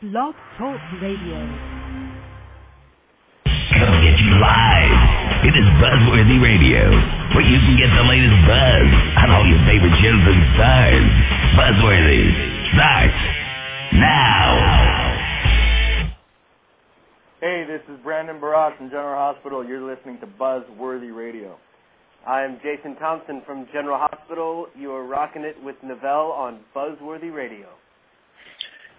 [0.00, 1.42] Blog Talk Radio.
[3.74, 4.94] Coming at you live.
[5.42, 6.86] It is Buzzworthy Radio,
[7.34, 8.86] where you can get the latest buzz
[9.18, 11.02] on all your favorite shows and stars.
[11.58, 12.30] Buzzworthy
[12.78, 13.18] starts
[13.98, 14.54] now.
[17.40, 19.66] Hey, this is Brandon Barash from General Hospital.
[19.66, 21.58] You're listening to Buzzworthy Radio.
[22.24, 24.68] I'm Jason Thompson from General Hospital.
[24.78, 27.66] You are rocking it with Novell on Buzzworthy Radio.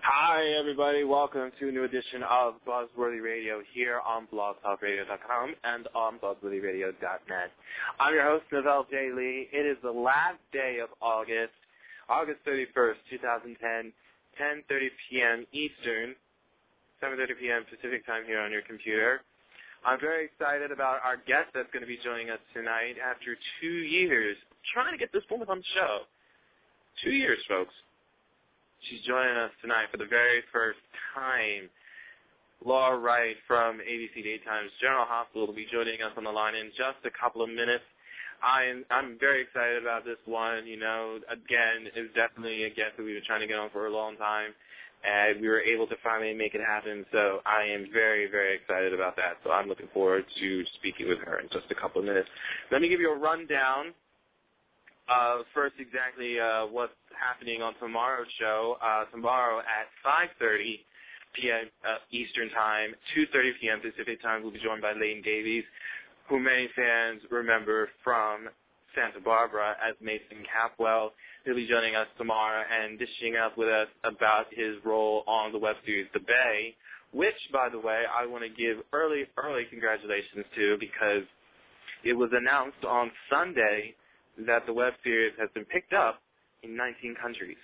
[0.02, 1.04] Hi, everybody.
[1.04, 7.52] Welcome to a new edition of Buzzworthy Radio here on blogtalkradio.com and on buzzworthyradio.net.
[8.00, 9.12] I'm your host, Novell J.
[9.14, 9.50] Lee.
[9.52, 11.54] It is the last day of August,
[12.08, 13.92] August 31st, 2010,
[14.40, 15.46] 10.30 p.m.
[15.52, 16.16] Eastern,
[17.04, 17.66] 7.30 p.m.
[17.70, 19.22] Pacific time here on your computer.
[19.86, 23.68] I'm very excited about our guest that's going to be joining us tonight after two
[23.68, 24.38] years
[24.74, 26.00] trying to get this woman on the show.
[27.04, 27.74] Two years, folks.
[28.88, 30.80] She's joining us tonight for the very first
[31.14, 31.70] time.
[32.64, 36.72] Laura Wright from ABC Daytime's General Hospital will be joining us on the line in
[36.78, 37.84] just a couple of minutes.
[38.42, 40.66] I'm I'm very excited about this one.
[40.66, 43.88] You know, again, it's definitely a guest that we've been trying to get on for
[43.88, 44.52] a long time,
[45.04, 47.06] and we were able to finally make it happen.
[47.12, 49.44] So I am very very excited about that.
[49.44, 52.30] So I'm looking forward to speaking with her in just a couple of minutes.
[52.72, 53.92] Let me give you a rundown
[55.10, 58.78] uh, first, exactly uh, what's happening on tomorrow's show.
[58.82, 60.80] Uh, tomorrow at 5:30
[61.34, 61.70] p.m.
[61.88, 63.80] Uh, Eastern Time, 2:30 p.m.
[63.82, 65.64] Pacific Time, we'll be joined by Lane Davies,
[66.28, 68.50] who many fans remember from
[68.96, 71.10] Santa Barbara as Mason Capwell.
[71.46, 75.58] He'll be joining us tomorrow and dishing up with us about his role on the
[75.58, 76.76] web series The Bay,
[77.14, 81.24] which, by the way, I want to give early, early congratulations to because
[82.04, 83.96] it was announced on Sunday
[84.48, 86.22] that the web series has been picked up
[86.64, 87.58] in 19 countries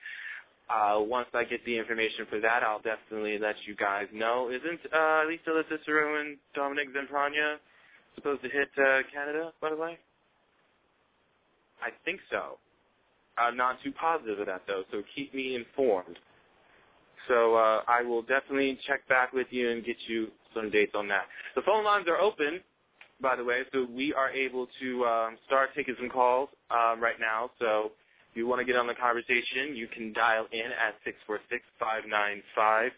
[0.69, 4.51] Uh, once I get the information for that, I'll definitely let you guys know.
[4.51, 7.57] Isn't uh, Lisa LoCicero and Dominic Zamprogna
[8.19, 9.99] supposed to hit uh, Canada, by the way?
[11.83, 12.59] I think so.
[13.39, 16.19] I'm not too positive of that though, so keep me informed.
[17.29, 21.09] So uh, I will definitely check back with you and get you some dates on
[21.09, 21.27] that.
[21.55, 22.61] The phone lines are open,
[23.21, 27.21] by the way, so we are able to um, start taking some calls um, right
[27.21, 27.51] now.
[27.59, 27.93] So
[28.31, 31.39] if you want to get on the conversation, you can dial in at six four
[31.51, 32.93] six five nine five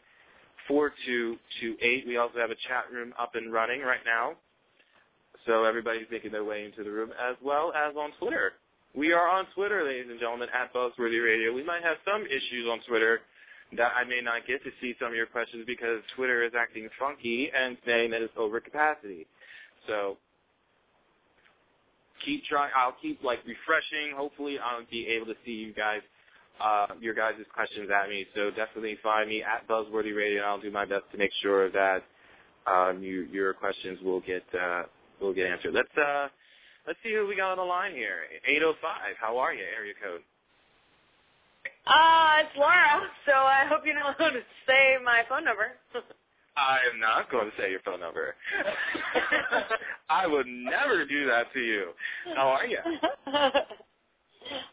[0.69, 2.05] four two two eight.
[2.07, 4.33] We also have a chat room up and running right now.
[5.47, 8.53] So everybody's making their way into the room as well as on Twitter.
[8.95, 11.53] We are on Twitter, ladies and gentlemen, at Buzzworthy Radio.
[11.53, 13.21] We might have some issues on Twitter
[13.77, 16.89] that I may not get to see some of your questions because Twitter is acting
[16.99, 19.27] funky and saying that it's over capacity.
[19.87, 20.17] So
[22.25, 22.71] keep trying.
[22.77, 24.17] I'll keep like refreshing.
[24.17, 26.01] Hopefully, I'll be able to see you guys,
[26.61, 28.27] uh, your guys' questions at me.
[28.35, 30.39] So definitely find me at Buzzworthy Radio.
[30.39, 32.03] and I'll do my best to make sure that
[32.67, 34.83] um, you, your questions will get uh,
[35.21, 35.75] will get answered.
[35.75, 36.29] Let's uh,
[36.87, 38.25] let's see who we got on the line here.
[38.47, 39.17] 805.
[39.21, 39.65] How are you?
[39.77, 40.23] Area code.
[41.87, 45.73] Uh, it's Laura, so I hope you know how to say my phone number.
[46.57, 48.35] I am not going to say your phone number.
[50.11, 51.91] I would never do that to you.
[52.35, 52.79] How are you?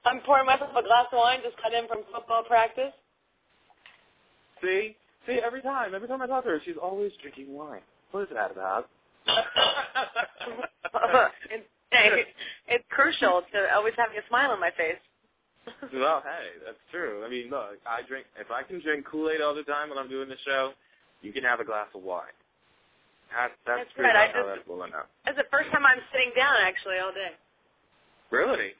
[0.05, 2.93] I'm pouring myself a glass of wine, just cut in from football practice.
[4.61, 4.95] See?
[5.27, 7.81] See, every time, every time I talk to her, she's always drinking wine.
[8.11, 8.89] What is that about?
[11.51, 12.29] it's,
[12.67, 14.99] it's crucial to always having a smile on my face.
[15.93, 17.23] well, hey, that's true.
[17.25, 19.97] I mean, look, I drink if I can drink Kool Aid all the time when
[19.97, 20.71] I'm doing the show,
[21.21, 22.23] you can have a glass of wine.
[23.35, 25.09] That, that's, That's pretty right, much I how just- that's blowing up.
[25.25, 27.35] That's the first time I'm sitting down actually all day.
[28.31, 28.71] Really?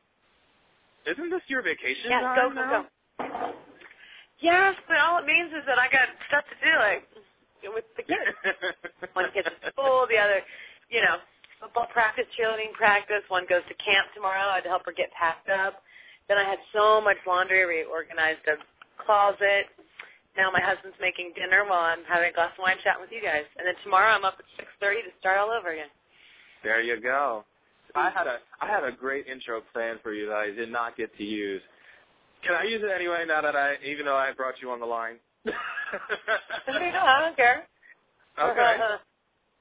[1.06, 2.86] Isn't this your vacation Yeah, go, go, now?
[3.20, 3.54] go.
[4.40, 7.04] Yes, but all it means is that I got stuff to do, like
[7.64, 8.34] with the kids.
[9.14, 10.42] One gets to school, the other,
[10.90, 11.18] you know,
[11.60, 13.26] football practice, cheerleading practice.
[13.28, 14.54] One goes to camp tomorrow.
[14.54, 15.82] I had to help her get packed up.
[16.28, 17.66] Then I had so much laundry.
[17.66, 18.60] We organized a
[19.02, 19.72] closet.
[20.38, 23.26] Now my husband's making dinner while I'm having a glass of wine chatting with you
[23.26, 23.48] guys.
[23.58, 24.46] And then tomorrow I'm up at
[24.82, 25.90] 6.30 to start all over again.
[26.64, 27.44] There you go.
[27.96, 28.14] I mm.
[28.14, 31.16] had a I had a great intro planned for you that I did not get
[31.18, 31.62] to use.
[32.46, 34.86] Can I use it anyway now that I even though I brought you on the
[34.86, 35.18] line?
[35.54, 37.68] I don't care.
[38.42, 38.78] okay.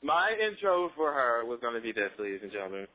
[0.03, 2.87] My intro for her was going to be this, ladies and gentlemen.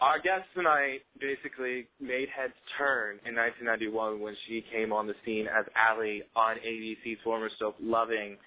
[0.00, 5.46] Our guest tonight basically made heads turn in 1991 when she came on the scene
[5.46, 8.38] as Ally on ABC's former soap Loving,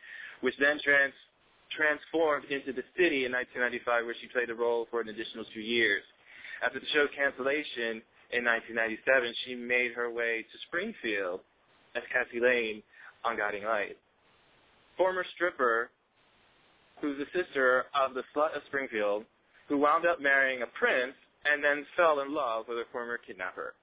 [0.41, 1.13] which then trans
[1.69, 5.61] transformed into The City in 1995 where she played the role for an additional two
[5.61, 6.01] years.
[6.65, 8.01] After the show's cancellation
[8.33, 11.41] in 1997, she made her way to Springfield
[11.95, 12.81] as Cassie Layne
[13.25, 13.97] on Guiding Light.
[14.97, 15.89] Former stripper
[17.01, 19.25] who's the sister of the slut of Springfield,
[19.67, 21.13] who wound up marrying a prince
[21.45, 23.73] and then fell in love with her former kidnapper.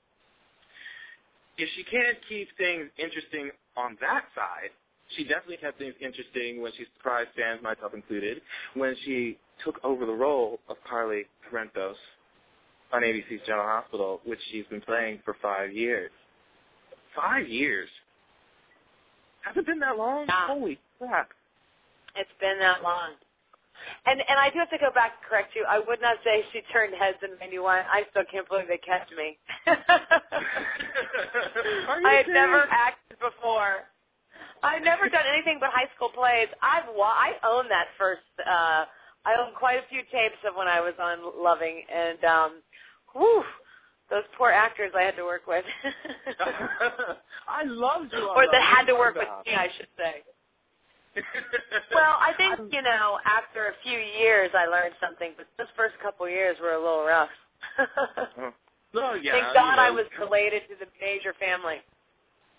[1.58, 4.70] If she can't keep things interesting on that side,
[5.16, 8.40] she definitely kept things interesting when she surprised fans, myself included,
[8.75, 11.96] when she took over the role of Carly Corinthos
[12.93, 16.10] on ABC's General Hospital, which she's been playing for five years.
[17.14, 17.88] Five years?
[19.44, 20.26] Has it been that long?
[20.28, 20.46] Yeah.
[20.48, 21.31] Holy crap.
[22.16, 23.10] It's been that long.
[24.06, 25.64] And and I do have to go back and correct you.
[25.69, 27.84] I would not say she turned heads in '91.
[27.90, 29.37] I still can't believe they catch me.
[29.66, 29.76] I
[32.16, 32.34] had serious?
[32.34, 33.84] never acted before.
[34.62, 36.48] I've never done anything but high school plays.
[36.62, 38.22] I've wa- I own that first.
[38.46, 38.84] uh
[39.26, 42.62] I own quite a few tapes of when I was on Loving, and um,
[43.12, 43.43] whew,
[44.10, 45.64] those poor actors I had to work with,
[47.48, 48.28] I loved you.
[48.28, 50.22] or that had to work with me, I should say.
[51.92, 55.32] Well, I think you know, after a few years, I learned something.
[55.36, 57.28] But those first couple years were a little rough.
[58.94, 59.32] no, yeah.
[59.32, 59.82] Thank God know.
[59.82, 61.82] I was related to the major family.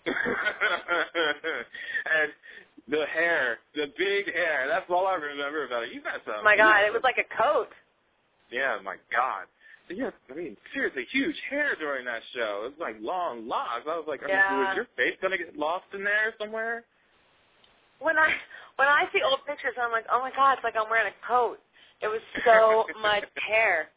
[0.04, 0.14] and
[2.88, 4.66] the hair, the big hair.
[4.68, 5.94] That's all I remember about it.
[5.94, 6.34] You got some.
[6.40, 7.68] Oh my God, it was like a coat.
[8.50, 9.46] Yeah, my God.
[9.94, 12.62] Yeah, I mean, seriously, huge hair during that show.
[12.64, 13.84] It was like long locks.
[13.88, 14.58] I was like, Yeah.
[14.58, 16.84] was your face gonna get lost in there somewhere?
[18.00, 18.32] When I
[18.76, 21.26] when I see old pictures, I'm like, oh my God, it's like I'm wearing a
[21.26, 21.58] coat.
[22.00, 23.88] It was so much hair.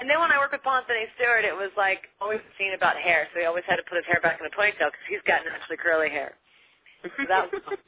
[0.00, 0.86] And then when I worked with Ponce
[1.16, 3.96] Stewart, it was like always a scene about hair, so he always had to put
[3.96, 6.34] his hair back in a ponytail because he's got naturally curly hair.
[7.28, 7.78] that was fun.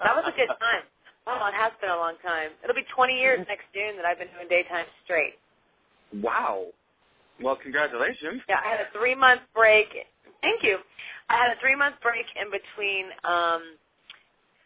[0.00, 0.84] That was a good time.
[1.26, 2.50] Oh, it has been a long time.
[2.62, 5.34] It'll be 20 years next June that I've been doing daytime straight.
[6.22, 6.66] Wow.
[7.42, 8.42] Well, congratulations.
[8.48, 9.88] Yeah, I had a three month break.
[10.42, 10.78] Thank you.
[11.28, 13.62] I had a three month break in between um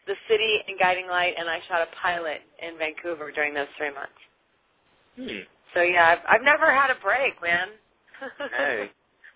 [0.05, 3.93] the city and Guiding Light, and I shot a pilot in Vancouver during those three
[3.93, 4.19] months.
[5.15, 5.43] Hmm.
[5.73, 7.69] So yeah, I've, I've never had a break, man.
[8.57, 8.91] Hey,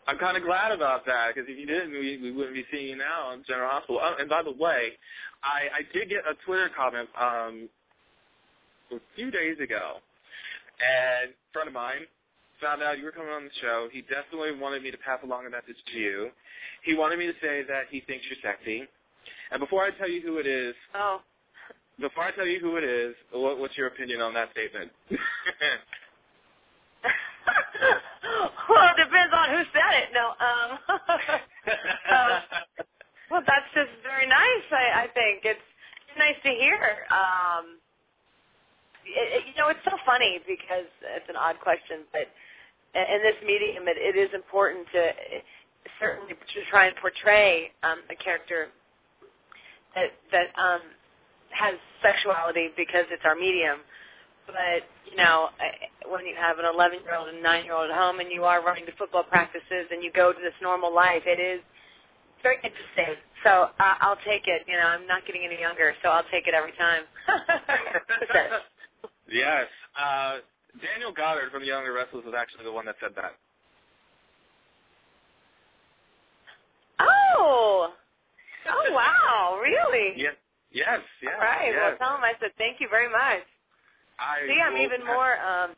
[0.08, 2.88] I'm kind of glad about that because if you didn't, we, we wouldn't be seeing
[2.88, 4.02] you now on General Hospital.
[4.04, 5.00] Oh, and by the way,
[5.44, 7.70] I, I did get a Twitter comment um,
[8.92, 10.00] a few days ago,
[10.80, 12.08] and a friend of mine
[12.62, 13.88] found out you were coming on the show.
[13.92, 16.30] He definitely wanted me to pass along a message to you.
[16.84, 18.84] He wanted me to say that he thinks you're sexy.
[19.52, 21.22] And before I tell you who it is, oh,
[22.00, 24.92] before I tell you who it is, what, what's your opinion on that statement?
[28.70, 30.08] well, it depends on who said it.
[30.14, 30.70] No, um,
[32.12, 32.40] uh,
[33.32, 34.66] well, that's just very nice.
[34.72, 35.68] I, I think it's
[36.18, 37.08] nice to hear.
[37.12, 37.80] Um,
[39.06, 42.28] it, it, you know, it's so funny because it's an odd question, but
[42.96, 45.12] in this medium, it, it is important to
[46.00, 48.70] certainly to try and portray um, a character
[49.96, 50.82] that that um,
[51.52, 53.80] has sexuality because it's our medium.
[54.48, 55.50] But you know,
[56.10, 59.24] when you have an 11-year-old and 9-year-old at home, and you are running to football
[59.24, 61.62] practices, and you go to this normal life, it is
[62.42, 63.16] very interesting.
[63.44, 64.64] So uh, I'll take it.
[64.68, 67.04] You know, I'm not getting any younger, so I'll take it every time.
[69.32, 69.68] yes.
[69.96, 70.38] Uh,
[70.82, 73.34] Daniel Goddard from the Young and Restless was actually the one that said that.
[77.00, 77.94] oh,
[78.70, 80.14] oh wow, really?
[80.18, 80.34] Yes.
[80.72, 81.00] Yes.
[81.22, 81.34] Yes.
[81.36, 81.70] All right.
[81.72, 81.78] Yes.
[81.78, 83.46] Well, tell him I said thank you very much.
[84.20, 85.38] I See, I'm even pa- more.
[85.40, 85.76] um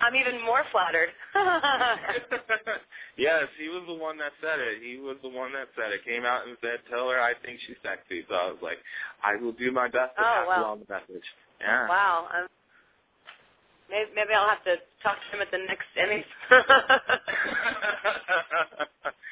[0.00, 1.08] I'm even more flattered.
[3.16, 4.82] yes, he was the one that said it.
[4.82, 6.04] He was the one that said it.
[6.04, 8.78] Came out and said, "Tell her I think she's sexy." So I was like,
[9.24, 10.60] I will do my best to Oh, pass wow.
[10.60, 11.24] along the message.
[11.60, 11.88] Yeah.
[11.88, 12.28] wow.
[12.36, 12.48] Um,
[13.88, 16.24] maybe, maybe I'll have to talk to him at the next Emmys.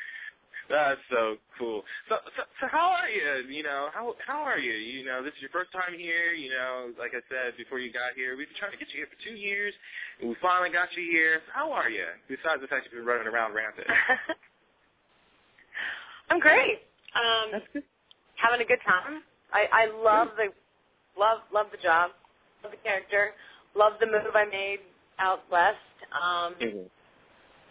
[0.72, 1.84] That's so cool.
[2.08, 3.44] So, so, so how are you?
[3.52, 4.72] You know, how how are you?
[4.72, 6.32] You know, this is your first time here.
[6.32, 9.04] You know, like I said before you got here, we've been trying to get you
[9.04, 9.74] here for two years,
[10.20, 11.44] and we finally got you here.
[11.44, 12.08] So how are you?
[12.32, 13.86] Besides the fact you've been running around rampant.
[16.30, 16.80] I'm great.
[17.12, 17.84] Um, That's good.
[18.40, 19.20] having a good time.
[19.52, 20.48] I, I love the
[21.20, 22.16] love love the job,
[22.64, 23.36] love the character,
[23.76, 24.80] love the move I made
[25.20, 25.76] out west.
[26.16, 26.88] Um, Mhm.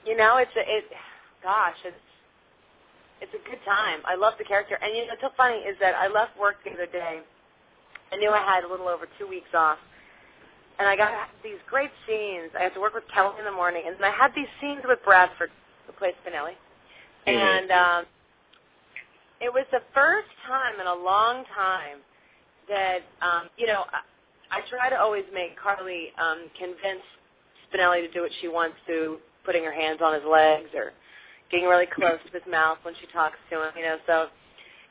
[0.05, 0.86] you know, it's a, it.
[1.41, 1.96] Gosh, it's
[3.22, 4.01] it's a good time.
[4.06, 6.56] I love the character, and you know, what's so funny is that I left work
[6.66, 7.22] the other day.
[8.12, 9.78] I knew I had a little over two weeks off,
[10.80, 12.50] and I got these great scenes.
[12.58, 15.00] I had to work with Kelly in the morning, and I had these scenes with
[15.06, 15.51] Bradford,
[15.86, 16.58] who plays Spinelli,
[17.28, 18.06] and um,
[19.40, 22.01] it was the first time in a long time
[22.68, 24.01] that um, you know I,
[24.58, 27.06] I try to always make Carly um, convince
[27.70, 30.92] Spinelli to do what she wants to, putting her hands on his legs or
[31.51, 33.72] getting really close to his mouth when she talks to him.
[33.77, 34.27] You know, so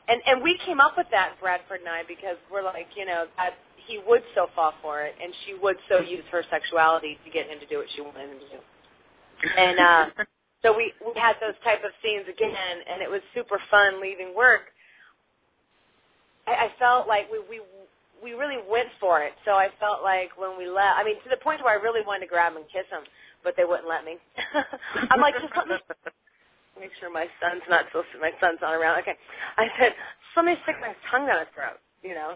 [0.07, 3.25] and and we came up with that Bradford and I because we're like you know
[3.37, 3.55] that
[3.87, 7.47] he would so fall for it and she would so use her sexuality to get
[7.49, 8.61] him to do what she wanted him to do.
[9.57, 10.05] And uh,
[10.63, 14.35] so we we had those type of scenes again, and it was super fun leaving
[14.35, 14.73] work.
[16.47, 17.61] I, I felt like we we
[18.23, 19.33] we really went for it.
[19.45, 22.05] So I felt like when we left, I mean, to the point where I really
[22.05, 23.03] wanted to grab him and kiss him,
[23.43, 24.17] but they wouldn't let me.
[25.09, 25.75] I'm like, just let me
[26.81, 28.99] make sure my son's not so to my son's not around.
[29.01, 29.15] Okay,
[29.57, 29.93] I said,
[30.45, 32.35] me stick my tongue down his throat, you know.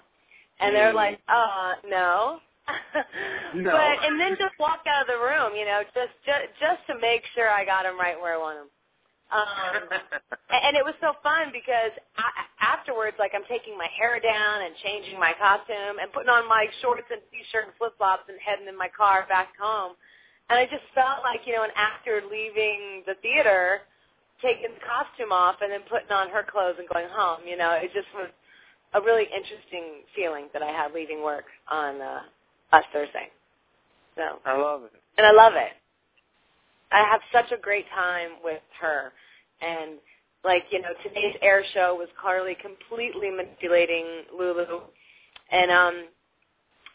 [0.62, 0.96] And they're Mm.
[0.96, 2.40] like, uh, no.
[3.56, 3.72] No.
[3.72, 7.00] But and then just walk out of the room, you know, just just just to
[7.02, 8.70] make sure I got him right where I want him.
[9.34, 9.90] Um,
[10.52, 14.76] and it was so fun because a- afterwards, like I'm taking my hair down and
[14.86, 18.78] changing my costume and putting on my shorts and t-shirt and flip-flops and heading in
[18.78, 19.98] my car back home.
[20.50, 23.90] And I just felt like, you know, an actor leaving the theater,
[24.42, 27.42] taking the costume off and then putting on her clothes and going home.
[27.48, 28.30] You know, it just was
[28.94, 32.22] a really interesting feeling that I had leaving work on uh,
[32.72, 33.30] last Thursday.
[34.16, 34.92] So I love it.
[35.18, 35.74] and I love it.
[36.92, 39.12] I have such a great time with her,
[39.62, 39.98] and
[40.46, 44.82] like you know, today's air show was Carly completely manipulating Lulu,
[45.52, 46.06] and um,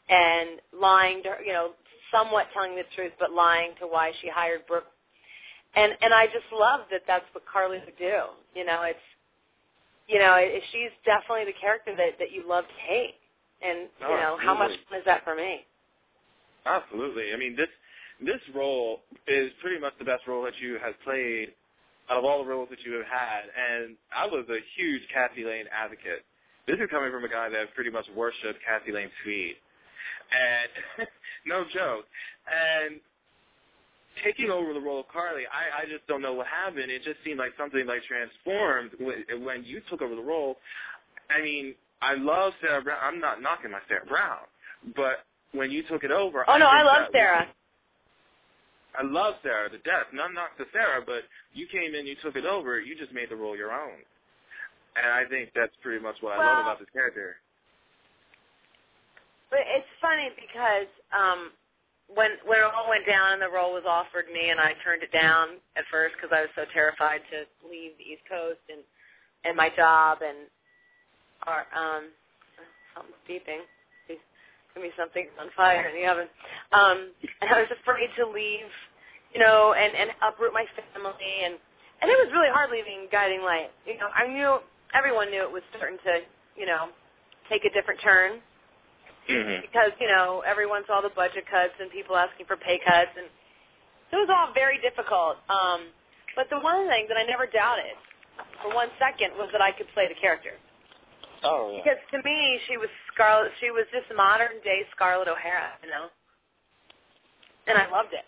[0.09, 1.70] and lying to her, you know,
[2.12, 4.87] somewhat telling the truth, but lying to why she hired Brooke,
[5.76, 8.32] and and I just love that that's what Carly would do.
[8.54, 8.98] You know, it's
[10.08, 13.14] you know, it, she's definitely the character that that you love to hate,
[13.62, 15.64] and you Oh, know, how much fun is that for me?
[16.66, 17.32] Absolutely.
[17.32, 17.68] I mean, this
[18.20, 21.52] this role is pretty much the best role that you have played
[22.10, 23.42] out of all the roles that you have had.
[23.54, 26.24] And I was a huge Cassie Layne advocate.
[26.66, 29.56] This is coming from a guy that pretty much worshipped Cassie Layne's feet.
[30.30, 31.08] And
[31.46, 32.04] no joke.
[32.50, 33.00] And
[34.24, 36.90] taking over the role of Carly, I, I just don't know what happened.
[36.90, 40.56] It just seemed like something like transformed when, when you took over the role.
[41.30, 42.98] I mean, I love Sarah Brown.
[43.02, 44.44] I'm not knocking my Sarah Brown,
[44.96, 47.46] but when you took it over, Oh no, I love Sarah.
[48.98, 50.10] I love Sarah to death.
[50.12, 51.22] None knock to Sarah, but
[51.54, 54.02] you came in, you took it over, you just made the role your own.
[54.96, 57.36] And I think that's pretty much what I love about this character.
[59.50, 61.50] But it's funny because um
[62.14, 65.02] when when it all went down and the role was offered me and I turned
[65.02, 68.82] it down at first because I was so terrified to leave the East Coast and
[69.46, 70.46] and my job and
[71.46, 72.10] our um
[72.94, 73.62] something's beeping.
[74.74, 76.28] Give me something on fire in the oven.
[76.72, 76.98] Um
[77.42, 78.70] and I was afraid to leave,
[79.34, 81.54] you know, and and uproot my family and
[82.02, 83.70] and it was really hard leaving Guiding Light.
[83.86, 84.58] You know, I knew
[84.94, 86.24] everyone knew it was starting to,
[86.56, 86.90] you know,
[87.50, 88.40] take a different turn
[89.28, 89.60] Mm-hmm.
[89.62, 93.28] because you know everyone saw the budget cuts and people asking for pay cuts and
[94.10, 95.92] it was all very difficult um
[96.34, 97.94] but the one thing that i never doubted
[98.64, 100.56] for one second was that i could play the character
[101.44, 105.90] Oh, because to me she was scarlet she was just modern day scarlett o'hara you
[105.92, 106.08] know
[107.68, 108.24] and i loved it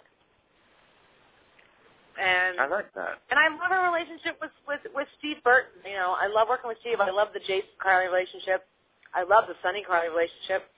[2.21, 3.25] and I like that.
[3.33, 5.81] and I love her relationship with with with Steve Burton.
[5.89, 7.01] You know, I love working with Steve.
[7.01, 8.69] I love the Jason Carly relationship.
[9.17, 10.69] I love the Sonny Carly relationship,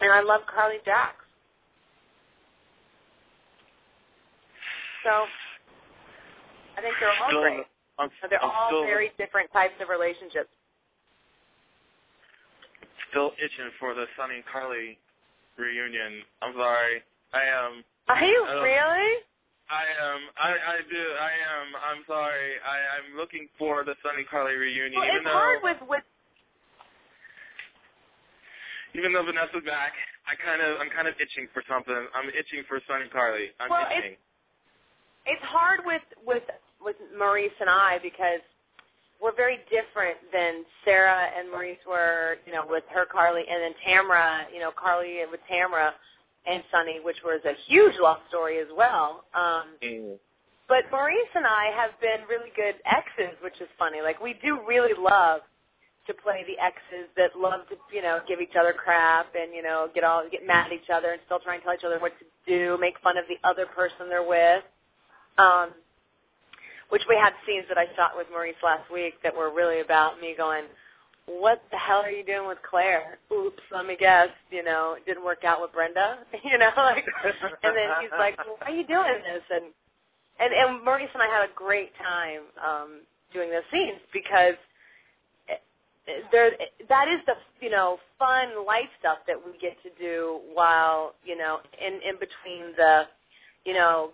[0.00, 1.14] and I love Carly Jax.
[5.04, 5.10] So
[6.78, 7.66] I think they're all great.
[7.98, 10.50] I'm, They're I'm all still, very different types of relationships.
[13.10, 14.98] still itching for the Sonny and Carly
[15.56, 16.22] reunion.
[16.42, 17.02] I'm sorry.
[17.32, 17.84] I am.
[18.08, 18.62] Are you Oh.
[18.62, 19.22] really?
[19.70, 20.20] I am.
[20.36, 21.04] I I do.
[21.20, 21.66] I am.
[21.88, 22.52] I'm sorry.
[22.66, 26.04] I I'm looking for the Sonny Carly reunion, Well, even it's though hard with with
[28.94, 29.92] even though Vanessa's back.
[30.26, 31.94] I kind of I'm kind of itching for something.
[32.14, 33.50] I'm itching for Sonny Carly.
[33.60, 34.16] I'm Well, it's- itching.
[35.26, 36.44] it's hard with with
[36.80, 38.40] with Maurice and I because
[39.20, 43.74] we're very different than Sarah and Maurice were, you know, with her Carly, and then
[43.84, 45.94] Tamara, you know, Carly and with Tamara
[46.46, 49.24] and Sonny, which was a huge love story as well.
[49.32, 50.18] Um, Mm.
[50.68, 54.02] but Maurice and I have been really good exes, which is funny.
[54.02, 55.40] Like we do really love
[56.06, 59.62] to play the exes that love to, you know, give each other crap and you
[59.62, 61.98] know get all get mad at each other and still try and tell each other
[61.98, 64.64] what to do, make fun of the other person they're with.
[65.38, 65.70] Um,
[66.90, 70.20] which we had scenes that I shot with Maurice last week that were really about
[70.20, 70.64] me going,
[71.26, 74.28] "What the hell are you doing with Claire?" Oops, let me guess.
[74.50, 76.18] You know, it didn't work out with Brenda.
[76.44, 77.04] You know, like,
[77.62, 79.72] and then he's like, well, "Why are you doing this?" And
[80.38, 83.00] and and Maurice and I had a great time um,
[83.32, 84.54] doing those scenes because
[86.32, 86.50] there
[86.88, 91.36] that is the you know fun light stuff that we get to do while you
[91.36, 93.04] know in in between the
[93.64, 94.10] you know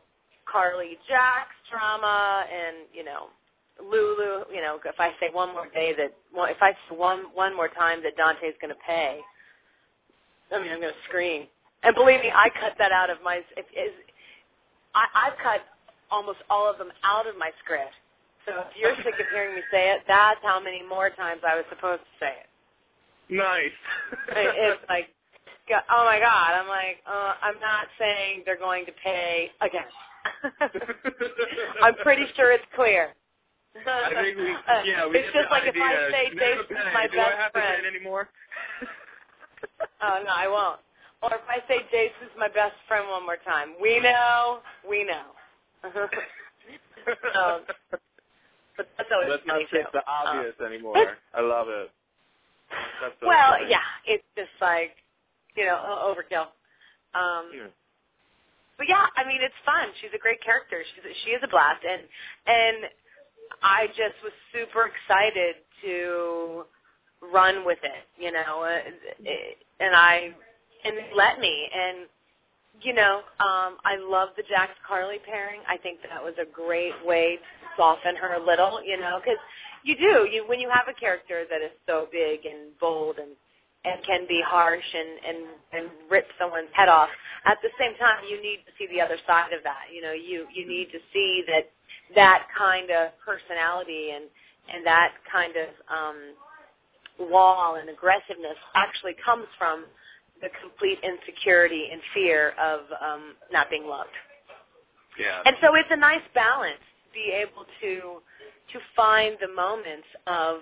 [0.50, 3.26] Carly Jack's drama and you know
[3.82, 7.24] Lulu you know if I say one more day that well, if I say one
[7.34, 9.18] one more time that Dante's going to pay
[10.52, 11.46] I mean I'm going to scream.
[11.82, 13.94] And believe me I cut that out of my if, is
[14.94, 15.62] I I've cut
[16.10, 17.94] almost all of them out of my script
[18.46, 21.56] so if you're sick of hearing me say it, that's how many more times I
[21.56, 22.48] was supposed to say it.
[23.34, 23.78] Nice.
[24.36, 25.08] It's like,
[25.90, 29.86] oh my God, I'm like, uh, I'm not saying they're going to pay again.
[31.82, 33.14] I'm pretty sure it's clear.
[33.86, 36.08] I think we, Uh, yeah, we it's just like if I idea.
[36.10, 37.86] say Jason's my Do I best have to say friend.
[37.86, 38.28] it anymore?
[40.02, 40.80] Oh no, I won't.
[41.22, 45.26] Or if I say Jason's my best friend one more time, we know, we know.
[48.80, 51.18] But that's always Let's not take the obvious Um, anymore.
[51.36, 51.90] I love it.
[53.20, 53.68] So well, funny.
[53.70, 54.96] yeah, it's just like,
[55.56, 55.76] you know,
[56.08, 56.48] overkill.
[57.14, 57.68] Um, Yeah.
[58.78, 59.92] but yeah, I mean, it's fun.
[60.00, 60.82] She's a great character.
[60.84, 62.02] She's she is a blast, and
[62.46, 62.78] and
[63.62, 66.64] I just was super excited to
[67.32, 68.80] run with it, you know, uh,
[69.80, 70.32] and I
[70.84, 72.08] and they let me, and
[72.82, 75.60] you know, um, I love the Jax Carly pairing.
[75.68, 79.40] I think that was a great way to soften her a little, you know, because
[79.84, 83.32] you do you when you have a character that is so big and bold and
[83.84, 85.38] and can be harsh and and
[85.72, 87.08] and rip someone's head off.
[87.46, 89.92] At the same time, you need to see the other side of that.
[89.92, 91.70] You know, you you need to see that
[92.14, 94.24] that kind of personality and
[94.72, 96.18] and that kind of um,
[97.30, 99.84] wall and aggressiveness actually comes from
[100.40, 104.10] the complete insecurity and fear of um, not being loved.
[105.18, 105.40] Yeah.
[105.44, 108.22] And so it's a nice balance to be able to
[108.72, 110.60] to find the moments of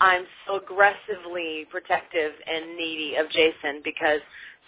[0.00, 4.20] I'm so aggressively protective and needy of Jason because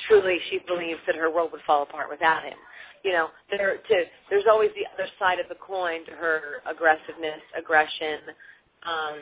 [0.08, 2.58] truly she believes that her world would fall apart without him.
[3.04, 7.40] You know, there to there's always the other side of the coin to her aggressiveness,
[7.58, 8.20] aggression,
[8.86, 9.18] um,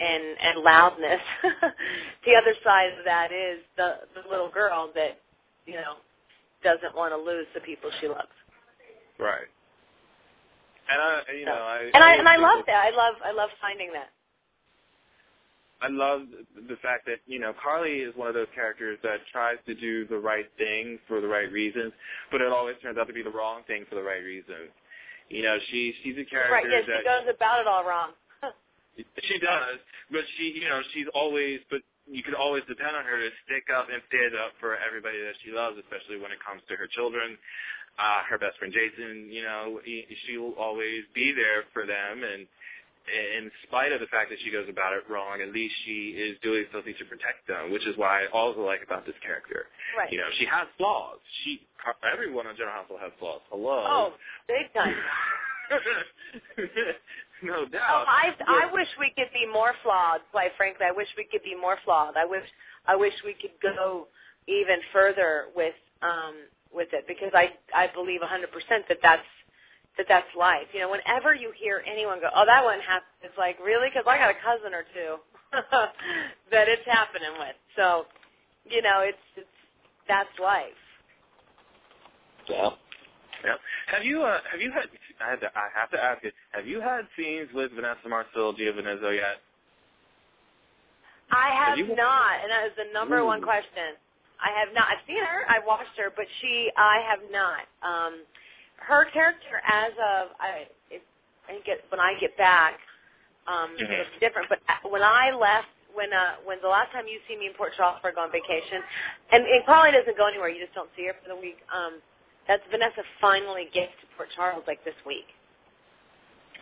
[0.00, 1.20] and and loudness.
[2.24, 5.20] the other side of that is the the little girl that
[5.66, 6.00] you know
[6.62, 8.34] doesn't want to lose the people she loves.
[9.18, 9.46] Right.
[10.90, 12.84] And I, you know, I and I always and I love that-.
[12.84, 14.10] I love I love finding that.
[15.80, 16.22] I love
[16.68, 20.06] the fact that you know Carly is one of those characters that tries to do
[20.06, 21.92] the right thing for the right reasons,
[22.32, 24.72] but it always turns out to be the wrong thing for the right reasons.
[25.28, 26.64] You know, she she's a character Right?
[26.68, 28.10] Yeah, that she goes about it all wrong.
[28.96, 29.78] She does,
[30.10, 33.66] but she, you know, she's always, but you can always depend on her to stick
[33.72, 36.86] up and stand up for everybody that she loves, especially when it comes to her
[36.92, 37.34] children,
[37.98, 39.32] uh, her best friend Jason.
[39.32, 42.46] You know, he, she will always be there for them, and
[43.04, 46.36] in spite of the fact that she goes about it wrong, at least she is
[46.40, 49.68] doing something to protect them, which is why I also like about this character.
[49.96, 50.10] Right.
[50.10, 51.20] You know, she has flaws.
[51.44, 51.60] She,
[52.00, 53.40] everyone on General Hospital has flaws.
[53.50, 53.84] Hello.
[53.84, 54.08] Oh,
[54.48, 54.96] big time.
[57.44, 57.82] no doubt.
[57.90, 60.20] Oh, I But- I wish we could be more flawed.
[60.32, 62.16] Quite frankly, I wish we could be more flawed.
[62.16, 62.48] I wish
[62.86, 64.08] I wish we could go
[64.46, 66.34] even further with um
[66.72, 69.22] with it because I I believe 100% that that's
[69.96, 70.66] that that's life.
[70.72, 74.04] You know, whenever you hear anyone go, "Oh, that one happened," it's like really because
[74.06, 75.18] I got a cousin or two
[76.50, 77.56] that it's happening with.
[77.76, 78.06] So,
[78.64, 79.48] you know, it's it's
[80.08, 80.72] that's life.
[82.48, 82.70] Yeah.
[83.44, 83.54] Yeah.
[83.88, 84.88] Have you uh have you had
[85.20, 88.54] I had to I have to ask you, have you had scenes with Vanessa Marcil
[88.54, 89.36] Giovinazzo yet?
[91.32, 93.96] I have you- not, and that is the number one question.
[94.40, 94.88] I have not.
[94.88, 95.46] I've seen her.
[95.48, 97.64] I've watched her, but she, I have not.
[97.82, 98.24] Um,
[98.76, 101.02] her character, as of I, if,
[101.48, 102.78] I think it, when I get back,
[103.48, 103.90] um, Mhm.
[103.90, 104.48] it's different.
[104.50, 107.72] But when I left, when uh, when the last time you see me in Port
[107.76, 108.82] Charles for go on vacation,
[109.32, 110.48] and it probably doesn't go anywhere.
[110.50, 111.58] You just don't see her for the week.
[111.72, 112.02] Um,
[112.48, 115.26] that's Vanessa finally gets to Port Charles like this week.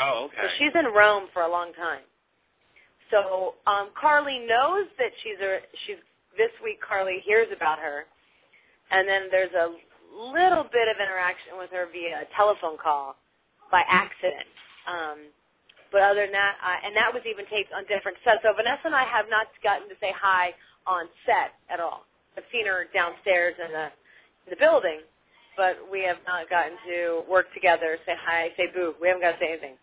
[0.00, 0.36] Oh, okay.
[0.40, 2.02] So she's in Rome for a long time.
[3.10, 6.00] So um, Carly knows that she's a she's
[6.38, 6.80] this week.
[6.80, 8.06] Carly hears about her,
[8.90, 9.68] and then there's a
[10.16, 13.16] little bit of interaction with her via a telephone call
[13.70, 14.48] by accident.
[14.88, 15.28] Um,
[15.92, 18.40] but other than that, I, and that was even taped on different sets.
[18.40, 20.56] So Vanessa and I have not gotten to say hi
[20.88, 22.08] on set at all.
[22.36, 23.86] I've seen her downstairs in the
[24.48, 25.04] in the building,
[25.56, 28.94] but we have not gotten to work together, say hi, say boo.
[29.00, 29.76] We haven't got to say anything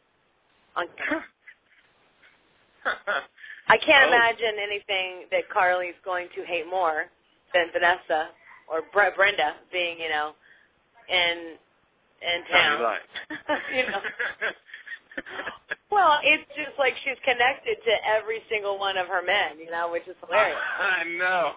[0.75, 0.85] on.
[3.69, 4.15] I can't Oh.
[4.15, 7.05] imagine anything that Carly's going to hate more
[7.53, 8.29] than Vanessa
[8.67, 10.33] or Bre- Brenda being, you know,
[11.09, 11.57] in
[12.21, 12.97] in town.
[13.75, 14.01] you know.
[15.91, 19.89] Well, it's just like she's connected to every single one of her men, you know,
[19.91, 20.57] which is hilarious.
[20.79, 21.51] I know.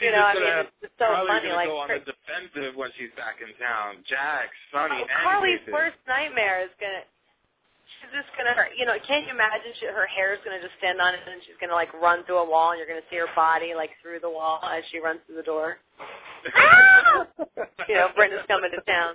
[0.00, 1.42] You know, I mean, gonna- it's so Carly's funny.
[1.48, 4.04] gonna Like, go on her- the defensive when she's back in town.
[4.06, 5.72] Jax, Sonny, Oh, Carly's Jason.
[5.72, 7.02] worst nightmare is gonna.
[8.00, 11.00] She's just gonna, you know, can't you imagine she, her hair is gonna just stand
[11.00, 13.26] on it and she's gonna like run through a wall and you're gonna see her
[13.34, 15.78] body like through the wall as she runs through the door.
[17.88, 19.14] You know, Brenda's coming to town.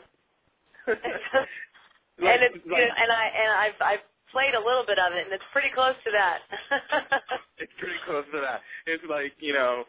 [0.88, 5.26] and it's you know, and I and I've I've played a little bit of it
[5.26, 6.40] and it's pretty close to that.
[7.60, 8.62] it's pretty close to that.
[8.88, 9.86] It's like, you know,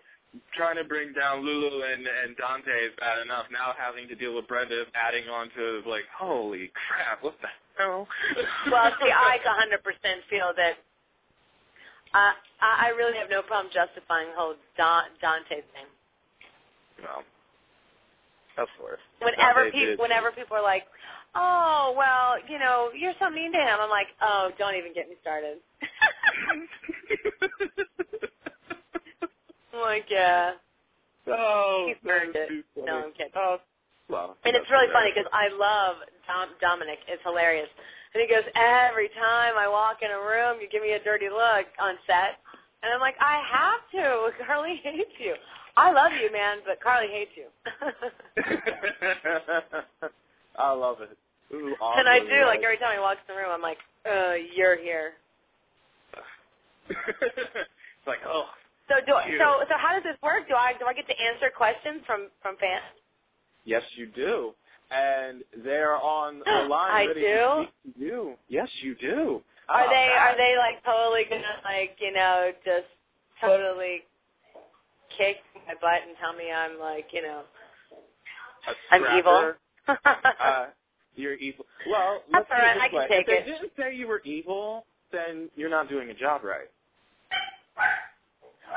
[0.56, 3.46] trying to bring down Lulu and, and Dante is bad enough.
[3.52, 8.08] Now having to deal with Brenda adding on to like, holy crap, what the hell?
[8.70, 10.74] well, see, I 100% feel that
[12.14, 15.88] uh, I I really have no problem justifying the whole Don, Dante thing.
[17.02, 17.24] Well,
[18.56, 19.02] of course.
[19.20, 20.84] Whenever people, whenever people are like,
[21.34, 25.08] "Oh, well, you know, you're so mean to him," I'm like, "Oh, don't even get
[25.08, 25.58] me started."
[29.80, 30.52] Like, yeah,
[31.28, 32.64] oh, he's earned it.
[32.76, 33.32] No, I'm kidding.
[33.36, 33.58] Oh,
[34.08, 36.98] well, And it's really funny because I love Dom, Dominic.
[37.08, 37.68] It's hilarious.
[38.12, 41.28] And he goes, every time I walk in a room, you give me a dirty
[41.28, 42.38] look on set.
[42.82, 44.30] And I'm like, I have to.
[44.46, 45.34] Carly hates you.
[45.76, 47.48] I love you, man, but Carly hates you.
[50.56, 51.16] I love it.
[51.52, 52.46] Ooh, and I do.
[52.46, 55.12] Like every time he walks in the room, I'm like, uh, you're here.
[56.88, 58.44] it's like, oh,
[59.06, 59.40] do Cute.
[59.40, 60.48] so so how does this work?
[60.48, 62.84] Do I do I get to answer questions from from fans?
[63.64, 64.54] yes, you do.
[64.90, 67.14] And they're on the line I do?
[67.14, 68.34] to speak to you.
[68.48, 69.42] Yes, you do.
[69.68, 70.20] Are about they that?
[70.20, 72.86] are they like totally gonna like you know just
[73.40, 74.02] totally
[75.18, 75.36] kick
[75.66, 77.42] my butt and tell me I'm like you know
[78.90, 79.52] I'm evil?
[79.88, 80.66] uh,
[81.16, 81.66] you're evil.
[81.90, 83.06] Well, let's That's all right, it I can way.
[83.08, 86.70] take if they didn't say you were evil, then you're not doing a job right.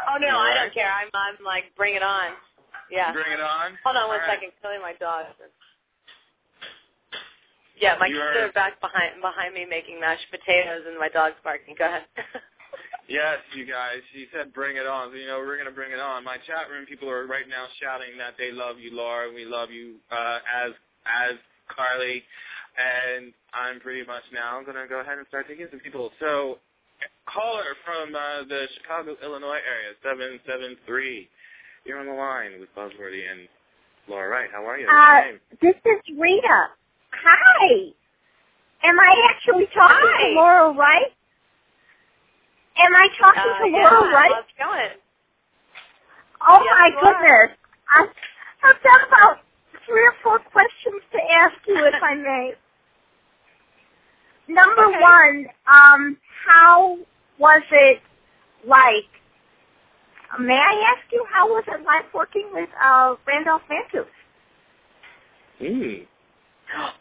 [0.09, 0.91] Oh no, I don't care.
[0.91, 2.31] I'm I'm like bring it on.
[2.91, 3.11] Yeah.
[3.11, 3.77] Bring it on.
[3.83, 4.35] Hold on one All right.
[4.37, 4.51] second.
[4.61, 5.25] Killing my dog.
[7.79, 11.37] Yeah, my You kids are- back behind behind me making mashed potatoes and my dog's
[11.43, 11.75] barking.
[11.77, 12.05] Go ahead.
[13.09, 14.03] Yes, you guys.
[14.11, 15.11] She said bring it on.
[15.11, 16.25] So, you know, we're going to bring it on.
[16.25, 19.31] My chat room people are right now shouting that they love you, Laura.
[19.33, 20.71] We love you uh, as
[21.07, 21.39] as
[21.71, 22.21] Carly.
[22.75, 26.11] And I'm pretty much now going to go ahead and start taking some people.
[26.19, 26.59] So,
[27.25, 31.27] caller from uh, the Chicago, Illinois area, 773.
[31.85, 33.47] You're on the line with Buzzworthy and
[34.07, 34.49] Laura Wright.
[34.51, 34.87] How are you?
[34.87, 36.59] Uh, this is Rita.
[37.13, 37.91] Hi.
[38.83, 40.29] Am I actually talking Hi.
[40.29, 41.11] to Laura Wright?
[42.77, 44.31] Am I talking Uh, to yeah, Laura Wright?
[44.57, 45.01] how's it?
[46.47, 47.57] Oh Yes, my goodness.
[47.89, 48.01] I,
[48.69, 49.37] I've got about
[49.87, 52.53] three or four questions to ask you, if I may.
[54.47, 55.01] Number Okay.
[55.01, 56.97] one, um, how
[57.37, 58.01] was it
[58.65, 59.05] like?
[60.39, 64.07] May I ask you how was it like working with uh, Randolph Mantooth?
[65.61, 66.07] Mm.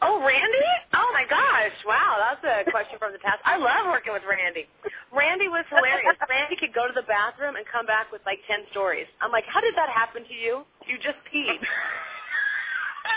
[0.03, 0.67] Oh, Randy?
[0.95, 1.75] Oh my gosh!
[1.85, 3.39] Wow, that's a question from the past.
[3.45, 4.67] I love working with Randy.
[5.13, 6.15] Randy was hilarious.
[6.31, 9.07] Randy could go to the bathroom and come back with like ten stories.
[9.21, 10.63] I'm like, how did that happen to you?
[10.87, 11.59] You just peed.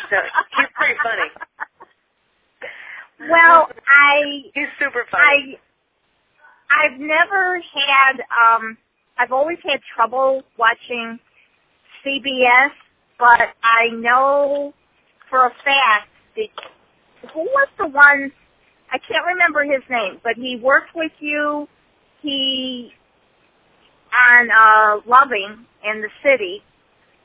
[0.09, 0.17] So
[0.55, 1.48] he's pretty funny.
[3.19, 5.59] Well, I He's super funny.
[6.71, 8.77] I I've never had um
[9.17, 11.19] I've always had trouble watching
[12.05, 12.71] CBS,
[13.19, 14.73] but I know
[15.29, 16.49] for a fact that
[17.33, 18.31] who was the one
[18.91, 21.67] I can't remember his name, but he worked with you.
[22.21, 22.91] He
[24.13, 26.63] on uh Loving in the city.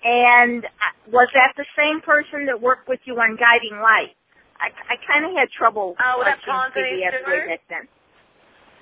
[0.04, 0.68] And uh,
[1.12, 4.14] was that the same person that worked with you on Guiding Light?
[4.60, 7.48] I, I kind of had trouble Oh, was that watching Paul Anthony CBS way Stewart?
[7.48, 7.88] back then.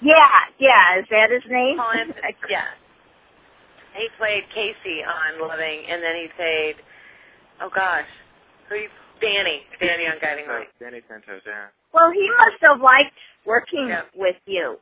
[0.02, 0.98] Yeah, yeah.
[1.00, 1.78] Is that his name?
[1.78, 2.64] Paul Anthony, yeah.
[3.94, 6.76] He played Casey on Loving, and then he played,
[7.60, 8.06] oh gosh,
[8.68, 8.88] who you,
[9.20, 10.68] Danny, Danny on Guiding Light.
[10.80, 11.66] Danny Santos, yeah.
[11.92, 13.14] Well, he must have liked
[13.46, 14.02] working Yeah.
[14.14, 14.78] with you.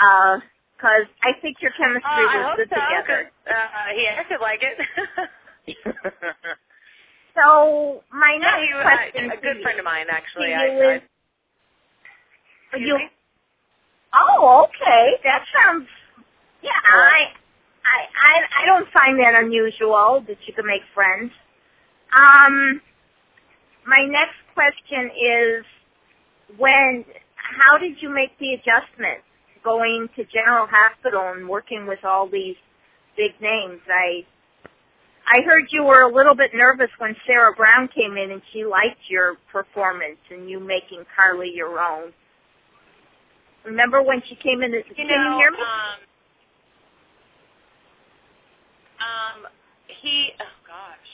[0.00, 0.40] Uh
[0.78, 3.30] 'cause I think your chemistry Uh, I was hope good so, 'cause, together.
[3.48, 4.78] uh, he acted like it.
[7.36, 10.54] So my next was question a to good you, friend of mine, actually.
[10.54, 11.02] I, you I, is,
[12.80, 13.10] you, me?
[14.14, 15.86] oh, okay, that sounds,
[16.62, 17.28] yeah, I,
[17.84, 21.30] I, I, I don't find that unusual that you can make friends.
[22.16, 22.80] Um,
[23.86, 25.64] my next question is,
[26.56, 27.04] when,
[27.36, 29.20] how did you make the adjustment
[29.62, 32.56] going to General Hospital and working with all these
[33.16, 33.80] big names?
[33.88, 34.24] I,
[35.26, 38.64] I heard you were a little bit nervous when Sarah Brown came in and she
[38.64, 42.12] liked your performance and you making Carly your own.
[43.64, 44.72] Remember when she came in?
[44.72, 45.58] You can know, you hear me?
[45.58, 45.98] um,
[49.02, 49.50] um,
[50.00, 51.10] he, oh gosh,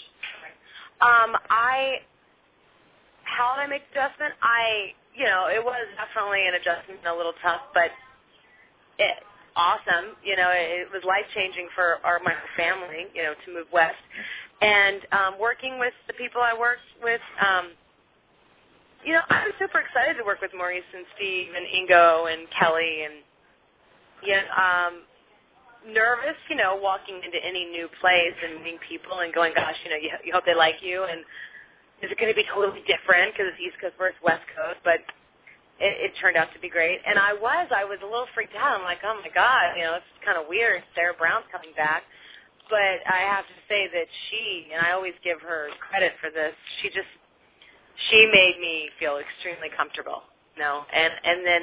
[1.00, 2.04] um, I,
[3.24, 4.34] how did I make the adjustment?
[4.42, 7.88] I, you know, it was definitely an adjustment, and a little tough, but
[8.98, 9.24] it,
[9.56, 10.16] awesome.
[10.24, 13.06] You know, it, was life changing for our my family.
[13.14, 14.00] You know, to move west,
[14.60, 17.22] and um, working with the people I worked with.
[17.40, 17.72] Um,
[19.04, 22.46] you know, I was super excited to work with Maurice and Steve and Ingo and
[22.54, 23.18] Kelly and
[24.22, 25.02] yeah, um,
[25.90, 29.90] nervous, you know, walking into any new place and meeting people and going, gosh, you
[29.90, 31.26] know, you, you hope they like you and
[32.02, 35.02] is it going to be totally different because it's East Coast versus West Coast, but
[35.82, 37.02] it, it turned out to be great.
[37.02, 38.78] And I was, I was a little freaked out.
[38.78, 40.82] I'm like, oh my god, you know, it's kind of weird.
[40.94, 42.06] Sarah Brown's coming back,
[42.70, 46.54] but I have to say that she, and I always give her credit for this.
[46.80, 47.10] She just,
[48.10, 50.22] she made me feel extremely comfortable.
[50.56, 51.62] You know, and and then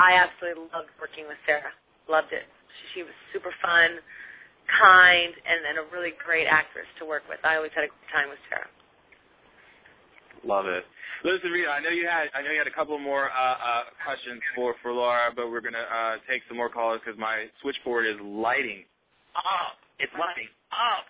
[0.00, 1.74] I absolutely loved working with Sarah.
[2.08, 2.48] Loved it.
[2.94, 4.00] She was super fun,
[4.80, 7.36] kind, and, and a really great actress to work with.
[7.44, 8.70] I always had a good time with Sarah.
[10.48, 10.82] Love it.
[11.24, 13.82] Listen, Rita, I know you had I know you had a couple more uh, uh,
[14.02, 18.06] questions for for Laura, but we're gonna uh, take some more callers because my switchboard
[18.06, 18.84] is lighting
[19.36, 19.76] up.
[19.98, 21.04] It's lighting up.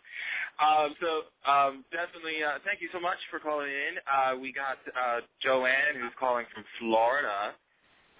[0.59, 1.09] Um, so
[1.48, 3.94] um, definitely, uh, thank you so much for calling in.
[4.11, 7.55] Uh, we got uh, Joanne who's calling from Florida.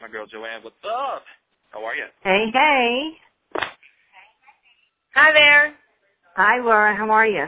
[0.01, 1.25] My girl Joanne, what's up?
[1.71, 2.07] How are you?
[2.23, 3.11] Hey, hey.
[5.17, 5.75] Hi there.
[6.37, 6.95] Hi, Laura.
[6.95, 7.47] How are you?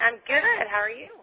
[0.00, 0.66] I'm good.
[0.68, 1.19] How are you?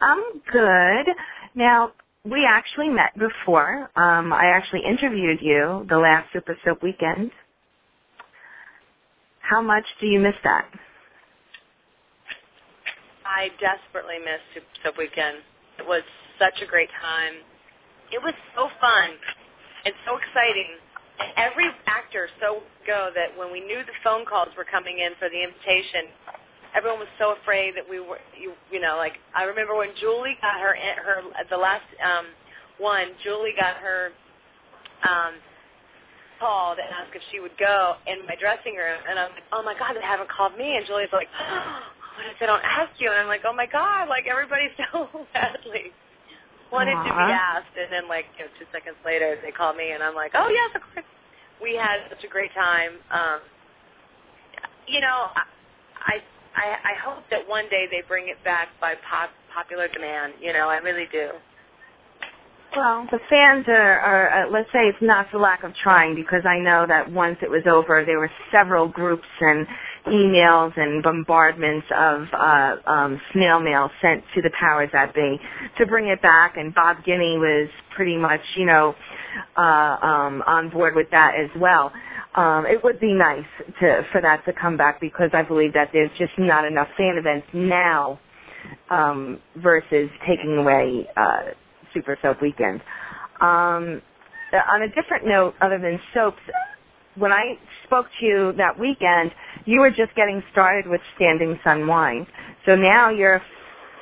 [0.00, 1.14] I'm good.
[1.54, 1.92] Now,
[2.24, 3.90] we actually met before.
[3.96, 7.30] Um, I actually interviewed you the last Super Soap weekend.
[9.40, 10.66] How much do you miss that?
[13.24, 15.38] I desperately miss Super Soap Weekend.
[15.78, 16.02] It was
[16.38, 17.42] such a great time.
[18.12, 19.08] It was so fun
[19.84, 20.78] and so exciting.
[21.18, 25.14] And every actor so go that when we knew the phone calls were coming in
[25.18, 26.10] for the invitation,
[26.74, 30.36] everyone was so afraid that we were, you, you know, like I remember when Julie
[30.40, 32.26] got her, her the last um,
[32.78, 34.10] one, Julie got her
[35.04, 35.34] um,
[36.40, 39.62] call to ask if she would go in my dressing room, and I'm like, oh
[39.62, 41.28] my god, they haven't called me, and Julie's like,
[42.16, 43.10] what if they don't ask you?
[43.10, 45.92] And I'm like, oh my god, like everybody so badly
[46.72, 49.92] wanted to be asked, and then like you know, two seconds later they call me,
[49.92, 51.06] and I'm like, oh yes, of course.
[51.56, 53.00] We had such a great time.
[53.10, 53.40] Um,
[54.86, 55.44] you know, I
[56.04, 56.14] I
[56.64, 60.34] I hope that one day they bring it back by pop, popular demand.
[60.40, 61.30] You know, I really do.
[62.76, 66.42] Well, the fans are, are uh, let's say it's not for lack of trying because
[66.44, 69.66] I know that once it was over, there were several groups and
[70.06, 75.40] emails and bombardments of uh, um, snail mail sent to the powers that be
[75.78, 78.94] to bring it back, and Bob Guinea was pretty much, you know,
[79.56, 81.92] uh, um, on board with that as well.
[82.36, 83.46] Um, it would be nice
[83.80, 87.16] to for that to come back because I believe that there's just not enough fan
[87.18, 88.20] events now
[88.90, 91.52] um, versus taking away uh,
[91.94, 92.80] Super Soap Weekend.
[93.40, 94.02] Um,
[94.72, 96.40] on a different note, other than soaps,
[97.16, 99.32] when I spoke to you that weekend,
[99.64, 102.26] you were just getting started with Standing Sun Wine.
[102.66, 103.42] So now you're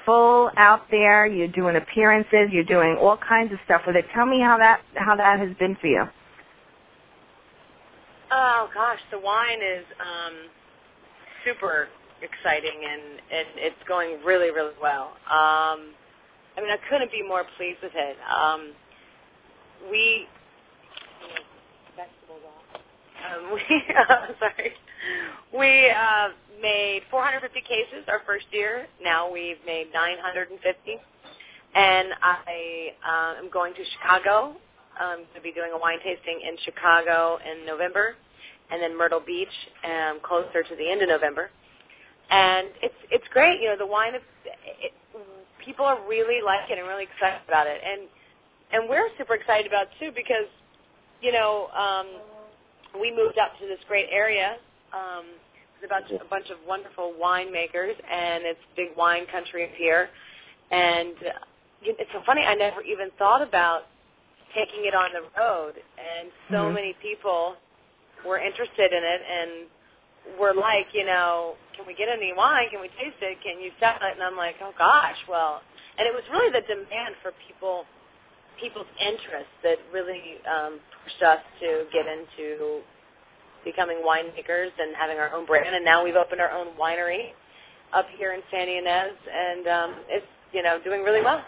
[0.04, 1.26] full out there.
[1.26, 2.50] You're doing appearances.
[2.50, 4.04] You're doing all kinds of stuff with it.
[4.14, 6.04] Tell me how that how that has been for you.
[8.34, 10.34] Oh gosh, the wine is um,
[11.46, 11.88] super
[12.22, 15.12] exciting and it, it's going really, really well.
[15.30, 15.94] Um,
[16.56, 18.16] I mean, I couldn't be more pleased with it.
[18.30, 18.72] Um,
[19.90, 20.26] we
[21.96, 22.42] vegetables.
[23.22, 23.62] Um, we
[24.40, 24.72] sorry.
[25.54, 26.28] we uh,
[26.62, 28.86] made 450 cases our first year.
[29.02, 30.98] Now we've made 950,
[31.74, 34.56] and I uh, am going to Chicago.
[35.00, 38.16] I'm going to be doing a wine tasting in Chicago in November,
[38.70, 39.48] and then Myrtle Beach
[39.84, 41.50] um, closer to the end of November.
[42.30, 43.60] And it's it's great.
[43.60, 44.14] You know, the wine.
[44.14, 44.22] Is,
[44.82, 44.92] it,
[45.64, 48.08] people are really liking it and really excited about it, and
[48.72, 50.48] and we're super excited about it too because,
[51.22, 52.06] you know, um,
[53.00, 54.56] we moved up to this great area.
[54.92, 55.26] Um,
[55.80, 60.08] there's a bunch, a bunch of wonderful winemakers, and it's big wine country up here.
[60.70, 61.38] And uh,
[61.82, 62.42] it's so funny.
[62.42, 63.82] I never even thought about
[64.54, 66.74] taking it on the road, and so Mhm.
[66.74, 67.56] many people
[68.26, 69.50] were interested in it, and
[70.38, 72.68] were like, you know, can we get any wine?
[72.70, 73.38] Can we taste it?
[73.44, 74.14] Can you sell it?
[74.14, 75.60] And I'm like, oh gosh, well,
[75.98, 77.84] and it was really the demand for people,
[78.60, 82.80] people's interest that really um, pushed us to get into
[83.64, 85.74] becoming winemakers and having our own brand.
[85.74, 87.32] And now we've opened our own winery
[87.92, 91.42] up here in San Ynez, and um, it's you know doing really well.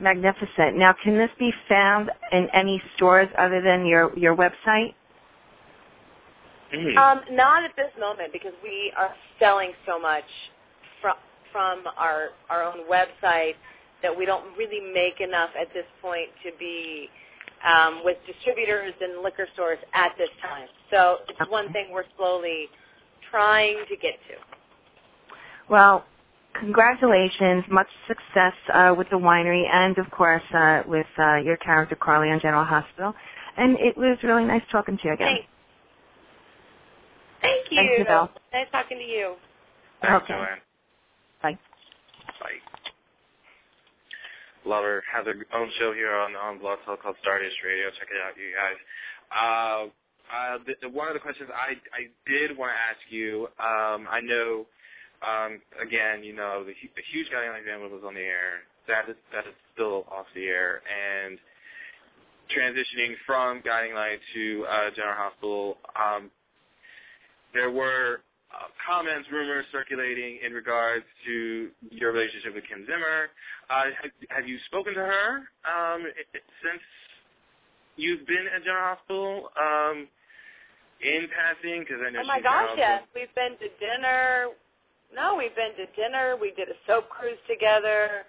[0.00, 0.76] Magnificent.
[0.76, 4.94] Now, can this be found in any stores other than your your website?
[6.72, 6.96] Mhm.
[6.96, 10.24] Um, not at this moment because we are selling so much
[11.00, 11.16] from
[11.52, 13.54] from our our own website
[14.02, 17.08] that we don't really make enough at this point to be
[17.64, 20.68] um, with distributors and liquor stores at this time.
[20.90, 22.68] So it's one thing we're slowly
[23.30, 24.34] trying to get to.
[25.68, 26.04] Well,
[26.58, 31.96] congratulations, much success uh, with the winery, and of course uh, with uh, your character
[31.96, 33.14] Carly on General Hospital.
[33.56, 35.36] And it was really nice talking to you again.
[35.36, 35.46] Thank,
[37.42, 37.76] thank you.
[37.76, 38.30] Thank you, Bill.
[38.52, 39.34] Nice talking to you.
[40.00, 40.34] Thanks, Okay.
[40.34, 40.58] Joanne.
[41.42, 41.58] Bye.
[42.40, 42.60] Bye.
[44.64, 47.90] Lover has her own show here on on Blog Talk called Stardust Radio.
[47.98, 48.78] Check it out, you guys.
[49.32, 49.82] Uh,
[50.32, 53.48] uh, the, the, one of the questions I I did want to ask you.
[53.58, 54.66] Um, I know,
[55.26, 58.62] um, again, you know, the, the huge guy like Van was on the air.
[58.86, 61.38] That is that is still off the air, and
[62.54, 66.30] transitioning from Guiding Light to uh, General Hospital, um,
[67.54, 68.20] there were
[68.52, 73.28] uh, comments, rumors circulating in regards to your relationship with Kim Zimmer.
[73.70, 76.04] Uh, have, have you spoken to her um,
[76.62, 76.82] since
[77.96, 80.08] you've been at General Hospital um,
[81.00, 81.80] in passing?
[81.80, 83.02] Because I know Oh my gosh, yes.
[83.14, 84.48] We've been to dinner.
[85.14, 86.36] No, we've been to dinner.
[86.40, 88.24] We did a soap cruise together.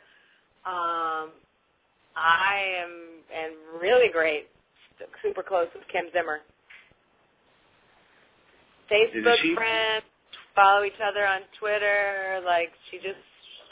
[0.65, 1.31] Um,
[2.15, 2.91] I am
[3.33, 4.47] and really great,
[5.21, 6.39] super close with Kim Zimmer.
[8.93, 10.05] Facebook friends,
[10.55, 12.41] follow each other on Twitter.
[12.45, 13.19] Like she just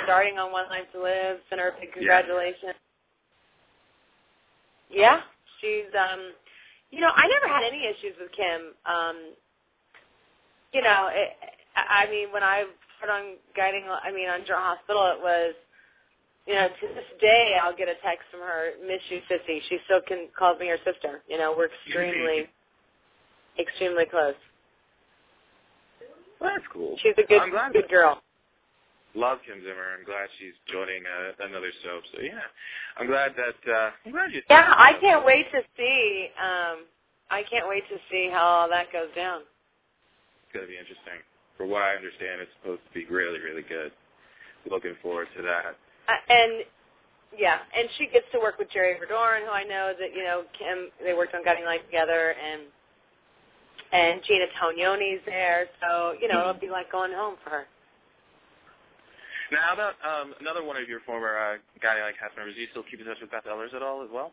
[0.04, 1.38] starting on One Life to Live.
[1.50, 2.74] Send her a big congratulations.
[4.90, 5.22] Yeah,
[5.62, 6.34] she's um,
[6.92, 8.76] you know, I never had any issues with Kim.
[8.86, 9.18] Um,
[10.74, 11.32] you know, it,
[11.76, 12.66] I mean, when I
[13.00, 15.56] started on guiding, I mean, on General Hospital, it was,
[16.46, 19.60] you know, to this day, I'll get a text from her, miss you, sissy.
[19.70, 21.24] She still can calls me her sister.
[21.30, 22.52] You know, we're extremely,
[23.60, 24.36] extremely close.
[26.42, 26.98] Well, that's cool.
[27.04, 28.20] She's a good, I'm glad good girl.
[29.14, 29.94] love Kim Zimmer.
[29.94, 32.02] I'm glad she's joining uh, another soap.
[32.12, 32.42] So yeah,
[32.98, 34.42] I'm glad that uh, I'm glad you.
[34.50, 36.34] Yeah, I can't wait to see.
[36.42, 36.90] Um,
[37.30, 39.46] I can't wait to see how all that goes down.
[40.44, 41.22] It's gonna be interesting.
[41.58, 43.94] For what I understand, it's supposed to be really, really good.
[44.66, 45.78] Looking forward to that.
[46.10, 46.66] Uh, and
[47.38, 50.26] yeah, and she gets to work with Jerry ver Dorn, who I know that you
[50.26, 50.90] know Kim.
[51.06, 52.66] They worked on Guiding Light together, and
[53.92, 57.66] and Gina Tognoni's there, so you know it'll be like going home for her.
[59.52, 62.56] Now, how about um, another one of your former uh, Guiding Light cast members?
[62.56, 64.32] Do you still keep in touch with Beth Ehlers at all as well?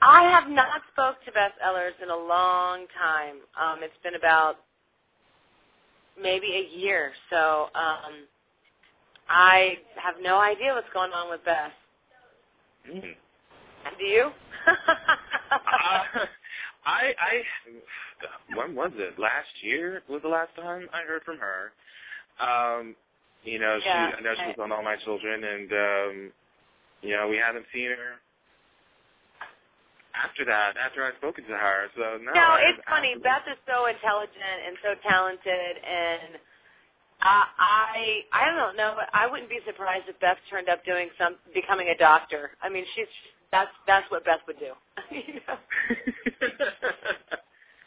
[0.00, 3.36] I have not spoke to Beth Ehlers in a long time.
[3.54, 4.56] Um, it's been about
[6.20, 8.26] maybe a year, so um,
[9.28, 11.72] I have no idea what's going on with Beth.
[12.90, 13.14] Mm.
[13.98, 14.30] Do you?
[14.68, 16.26] uh,
[16.88, 19.18] I, I, when was it?
[19.20, 21.72] Last year was the last time I heard from her.
[22.40, 22.96] Um,
[23.44, 26.32] you know, she, I know she was on All My Children, and um,
[27.02, 28.16] you know, we haven't seen her
[30.16, 30.76] after that.
[30.80, 32.32] After I've spoken to her, so no.
[32.32, 33.14] No, it's funny.
[33.22, 36.40] Beth is so intelligent and so talented, and
[37.20, 37.96] I, I,
[38.32, 41.88] I don't know, but I wouldn't be surprised if Beth turned up doing some, becoming
[41.94, 42.52] a doctor.
[42.62, 43.10] I mean, she's
[43.50, 44.72] that's that's what Beth would do.
[45.10, 45.58] you know?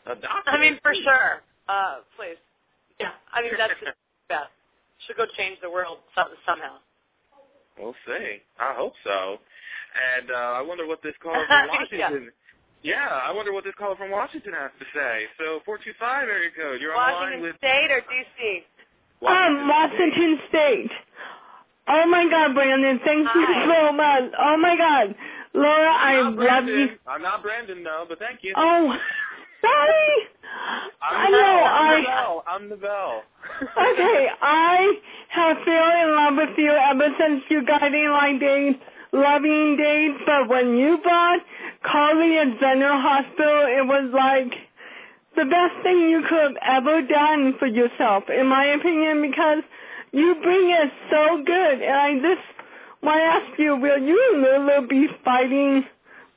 [0.07, 0.49] a doctor.
[0.51, 1.41] I mean, for sure.
[1.67, 2.37] Uh, please.
[2.99, 3.11] Yeah.
[3.33, 3.95] I mean, that's just
[4.29, 4.49] Beth.
[5.05, 6.77] She'll go change the world some, somehow.
[7.79, 8.41] We'll see.
[8.59, 9.37] I hope so.
[10.17, 12.31] And uh, I wonder what this caller from Washington
[12.83, 15.25] Yeah, I wonder what this caller from Washington has to say.
[15.37, 18.63] So 425 area code, you're on the line Washington with State or D.C.?
[19.25, 20.91] Um, Washington State.
[21.87, 24.23] Oh my God, Brandon, thank you so much.
[24.37, 25.15] Oh my God,
[25.53, 26.79] Laura, I love Brandon.
[26.79, 26.89] you.
[27.07, 28.53] I'm not Brandon, no, but thank you.
[28.55, 28.97] Oh,
[29.61, 30.27] sorry.
[31.01, 31.63] I'm I know.
[31.63, 32.43] I'm I Neville.
[32.47, 33.21] I'm Neville.
[33.61, 34.27] okay.
[34.41, 34.93] I
[35.29, 38.79] have fallen in love with you ever since you got in like dates,
[39.11, 40.19] loving dates.
[40.25, 41.39] But when you brought
[41.83, 44.53] Carly at General Hospital, it was like
[45.35, 49.63] the best thing you could have ever done for yourself, in my opinion, because
[50.11, 51.81] you bring it so good.
[51.81, 52.45] And I just
[53.03, 55.85] want to ask you, will you and Lulu be fighting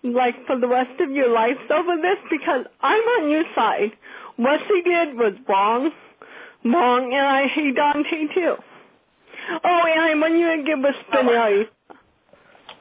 [0.02, 2.18] like for the rest of your life over this?
[2.30, 3.92] Because I'm on your side.
[4.36, 5.90] What she did was wrong,
[6.64, 8.54] wrong, and I hate Dante too.
[9.64, 11.66] Oh, and I want you to give us Spinelli.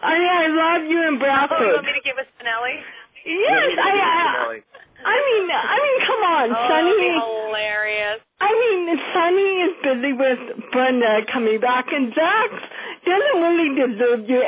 [0.01, 2.79] I mean, I love you and in Oh, you want me to give us Spinelli?
[3.25, 4.59] Yes, I, I,
[5.05, 6.67] I mean, I mean, come on, Oh,
[6.99, 8.19] be hilarious.
[8.41, 12.53] I mean, Sonny is busy with Brenda coming back, and Jax
[13.05, 14.43] doesn't really deserve you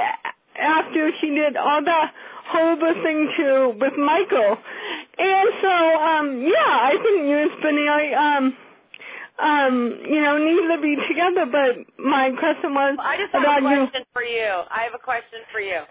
[0.60, 2.14] after she did all that
[2.48, 4.58] horrible thing to with Michael.
[5.18, 8.58] And so, um, yeah, I think you and Spinelli, um,
[9.40, 11.46] um, you know, need to be together.
[11.52, 13.76] But my question was Well, I just have about a you.
[13.88, 14.46] question for you.
[14.70, 15.82] I have a question for you.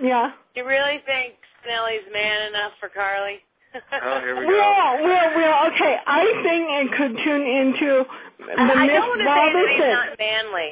[0.00, 0.30] Yeah.
[0.54, 1.34] Do you really think
[1.64, 3.38] Spinelli's man enough for Carly?
[3.74, 4.50] Oh, here we go.
[4.52, 5.96] Well, well, well, okay.
[6.06, 8.04] I think it could tune into
[8.38, 10.70] the I, I Miss don't want to say that he's not manly.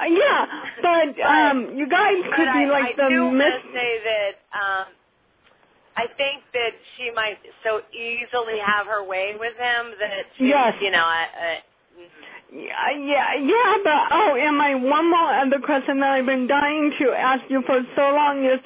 [0.00, 0.46] Uh, yeah,
[0.82, 3.46] but um, you guys could be I, like I the do want Miss.
[3.46, 4.86] to say that um,
[5.96, 10.74] I think that she might so easily have her way with him that she, Yes.
[10.80, 11.58] you know, I, I,
[12.52, 16.92] Yeah, yeah, yeah, but oh, and my one more other question that I've been dying
[17.00, 18.60] to ask you for so long is,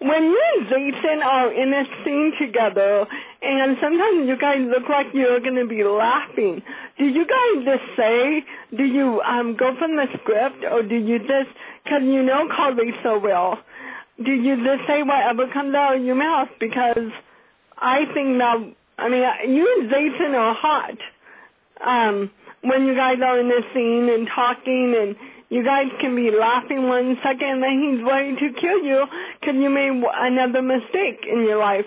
[0.00, 3.04] when you and Jason are in a scene together,
[3.42, 6.62] and sometimes you guys look like you're gonna be laughing,
[6.98, 8.44] do you guys just say,
[8.76, 11.50] do you um go from the script, or do you just,
[11.86, 13.58] cause you know Carly so well,
[14.24, 16.48] do you just say whatever comes out of your mouth?
[16.58, 17.10] Because
[17.76, 20.98] I think that, I mean, you and Jason are hot
[21.84, 22.30] um,
[22.62, 25.16] when you guys are in the scene and talking and
[25.50, 29.06] you guys can be laughing one second and then he's ready to kill you
[29.40, 31.86] because you made another mistake in your life.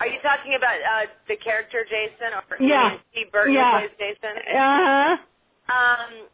[0.00, 2.98] Are you talking about uh, the character Jason or Yeah.
[3.12, 3.70] Steve Burton Yeah.
[3.78, 4.36] plays Jason?
[4.56, 5.16] Uh-huh.
[5.68, 6.28] Um,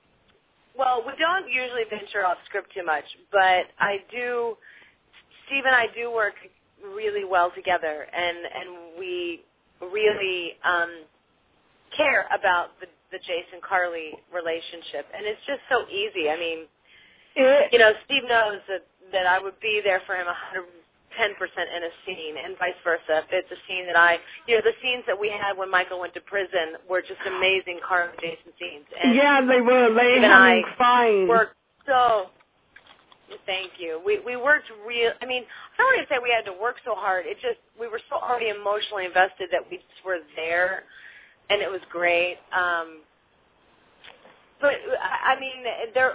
[0.77, 4.57] well, we don't usually venture off script too much, but I do.
[5.47, 6.35] Steve and I do work
[6.85, 9.43] really well together, and and we
[9.81, 11.05] really um,
[11.97, 16.29] care about the the Jason Carly relationship, and it's just so easy.
[16.31, 16.59] I mean,
[17.37, 20.35] It, you know, Steve knows that that I would be there for him a
[21.19, 21.33] 110%
[21.77, 23.25] in a scene, and vice versa.
[23.25, 26.01] If it's a scene that I, you know, the scenes that we had when Michael
[26.01, 28.85] went to prison were just amazing Carl and Jason scenes.
[29.03, 29.95] And yeah, they were.
[29.95, 31.29] They Even I crying.
[31.29, 31.57] worked
[31.87, 32.27] so.
[33.47, 34.01] Thank you.
[34.07, 35.11] We we worked real.
[35.21, 37.27] I mean, I don't want to say we had to work so hard.
[37.27, 40.85] It just we were so already emotionally invested that we just were there,
[41.51, 42.39] and it was great.
[42.55, 43.03] Um,
[44.61, 45.64] but I mean,
[45.95, 46.14] there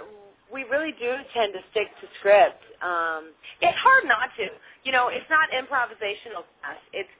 [0.52, 2.62] we really do tend to stick to script.
[2.82, 3.32] Um,
[3.62, 4.48] it's hard not to.
[4.84, 6.78] You know, it's not improvisational class.
[6.92, 7.10] It's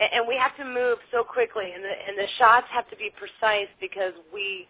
[0.00, 3.10] and we have to move so quickly, and the and the shots have to be
[3.18, 4.66] precise because we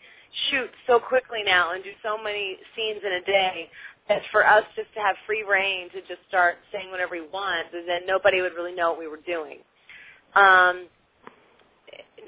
[0.51, 3.71] shoot so quickly now and do so many scenes in a day
[4.09, 7.69] that for us just to have free reign to just start saying whatever we want,
[7.73, 9.59] then nobody would really know what we were doing.
[10.35, 10.89] Um,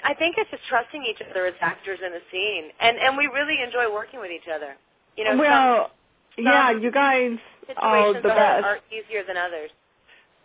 [0.05, 3.27] I think it's just trusting each other as actors in a scene, and and we
[3.29, 4.77] really enjoy working with each other.
[5.17, 5.91] You know, well,
[6.37, 7.39] some yeah, you guys
[7.77, 8.65] are the are, best.
[8.65, 9.71] are easier than others.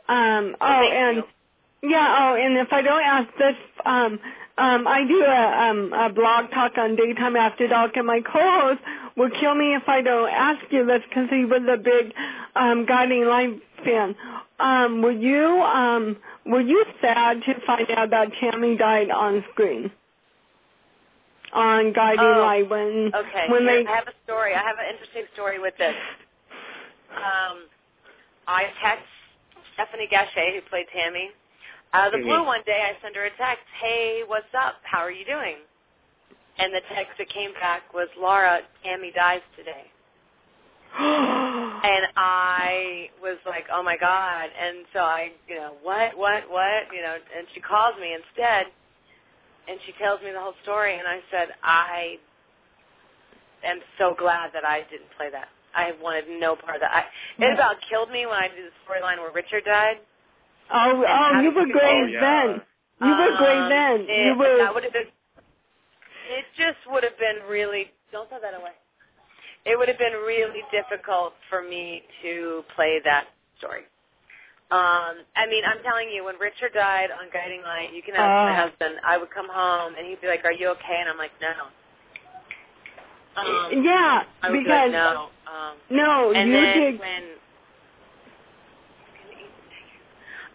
[0.07, 1.89] Um, So oh, and you.
[1.89, 3.55] yeah, oh, and if I don't ask this,
[3.85, 4.19] um,
[4.57, 8.81] um, I do a, um, a blog talk on Daytime After Dark, and my co-host
[9.15, 12.13] will kill me if I don't ask you this because he was a big
[12.55, 14.15] um, Guiding Light fan.
[14.59, 19.91] Um, were you um, were you sad to find out that Tammy died on screen?
[21.53, 24.53] On Guiding Oh, Light when Okay, when here, they I have a story.
[24.53, 25.95] I have an interesting story with this.
[27.15, 27.65] Um,
[28.47, 29.05] I text
[29.73, 31.31] Stephanie Gatschet, who played Tammy.
[31.93, 32.45] Out of the blue Mhm.
[32.45, 34.79] one day, I sent her a text, hey, what's up?
[34.83, 35.57] How are you doing?
[36.59, 39.91] And the text that came back was, Laura, Tammy dies today.
[41.81, 44.49] And I was like, oh my God.
[44.59, 46.93] And so I, you know, what, what, what?
[46.93, 48.67] You know, and she calls me instead
[49.69, 52.17] and she tells me the whole story and I said, I
[53.63, 55.49] am so glad that I didn't play that.
[55.75, 56.91] I wanted no part of that.
[56.91, 57.03] I,
[57.45, 59.97] it about killed me when I did the storyline where Richard died.
[60.73, 62.21] Oh, oh, you were to great Oh, yeah.
[62.21, 62.61] then.
[63.01, 64.05] You were great Um, then.
[64.09, 64.57] It, you were.
[64.57, 65.07] That would have been.
[66.29, 67.91] It just would have been really.
[68.11, 68.71] Don't throw that away.
[69.65, 73.83] It would have been really difficult for me to play that story.
[74.71, 78.29] Um, I mean, I'm telling you, when Richard died on Guiding Light, you can ask
[78.45, 78.69] my Uh.
[78.69, 78.99] husband.
[79.03, 81.53] I would come home and he'd be like, "Are you okay?" And I'm like, "No."
[83.35, 86.99] Um, yeah, I would be because like, "No." Um, no, and you then did.
[86.99, 87.23] when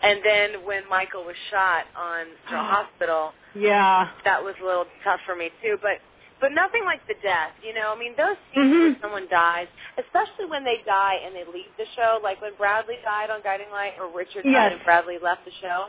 [0.03, 4.11] and then when Michael was shot on the hospital, Yeah.
[4.25, 5.79] that was a little tough for me too.
[5.83, 5.99] But
[6.45, 7.89] but nothing like the death, you know.
[7.89, 8.81] I mean, those scenes Mhm.
[8.93, 9.67] where someone dies,
[9.97, 13.71] especially when they die and they leave the show, like when Bradley died on Guiding
[13.71, 14.53] Light, or Richard Yes.
[14.53, 15.89] died and Bradley left the show.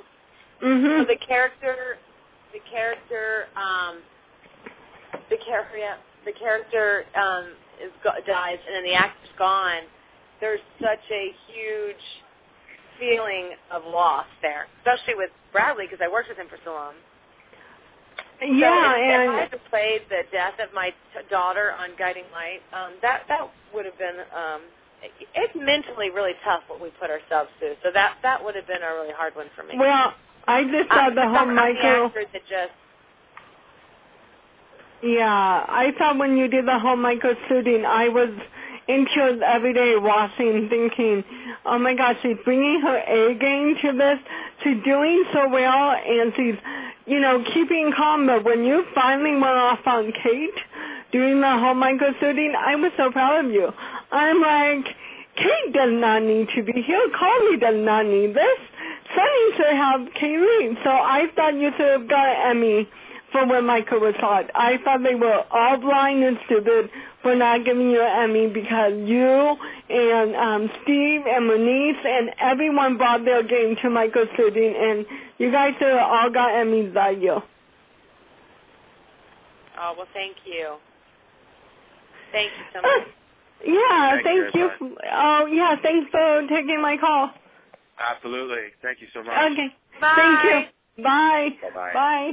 [0.62, 1.08] So Mhm.
[1.08, 1.98] the character,
[2.54, 4.02] the character, um,
[5.28, 9.84] the character, yeah, the character um, is go- dies, and then the actor's gone.
[10.40, 12.24] There's such a huge
[12.98, 16.96] feeling of loss there, especially with Bradley because I worked with him for so long.
[18.42, 21.90] Yeah, so if, if I had to play the death of my t- daughter on
[21.98, 24.20] Guiding Light, um, that that would have been.
[24.36, 24.62] Um,
[25.02, 27.76] it, it's mentally really tough what we put ourselves through.
[27.84, 29.78] So that that would have been a really hard one for me.
[29.78, 30.14] well,
[30.48, 32.12] I just I, thought the whole I'm, I'm the Michael.
[32.14, 32.74] that just
[35.02, 38.30] Yeah, I thought when you did the whole Michael shooting, I was
[38.88, 41.24] in tears every day watching, thinking,
[41.66, 44.20] oh my gosh, she's bringing her A game to this.
[44.64, 46.56] She's doing so well, and she's,
[47.06, 48.28] you know, keeping calm.
[48.28, 50.60] But when you finally went off on Kate
[51.12, 53.72] doing the whole Michael shooting, I was so proud of you.
[54.12, 54.86] I'm like,
[55.36, 57.10] Kate does not need to be here.
[57.18, 58.60] Carly does not need this.
[59.14, 60.84] Sonny should have Kaylee.
[60.84, 62.90] So I thought you should have got Emmy
[63.32, 64.50] for when Michael was hot.
[64.56, 66.90] I thought they were all blind and stupid
[67.22, 69.58] for not giving you an Emmy because you
[69.90, 75.06] and um, Steve and Moniz and everyone brought their game to Michael's shooting, and
[75.38, 77.42] you guys should have all got Emmys by you.
[79.80, 80.76] Oh well, thank you.
[82.32, 83.08] Thank you so much.
[83.66, 84.98] Yeah, Thank thank, you you.
[85.12, 87.32] oh, yeah, thanks for taking my call.
[87.98, 88.76] Absolutely.
[88.82, 89.52] Thank you so much.
[89.52, 89.68] Okay.
[90.02, 90.14] Bye.
[90.16, 90.68] Thank
[90.98, 91.04] you.
[91.04, 91.50] Bye.
[91.62, 91.94] Bye-bye.
[91.94, 92.32] Bye.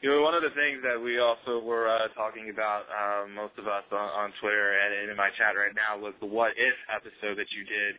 [0.00, 3.52] You know, one of the things that we also were uh, talking about, uh, most
[3.58, 6.74] of us on, on Twitter and in my chat right now, was the What If
[6.90, 7.94] episode that you did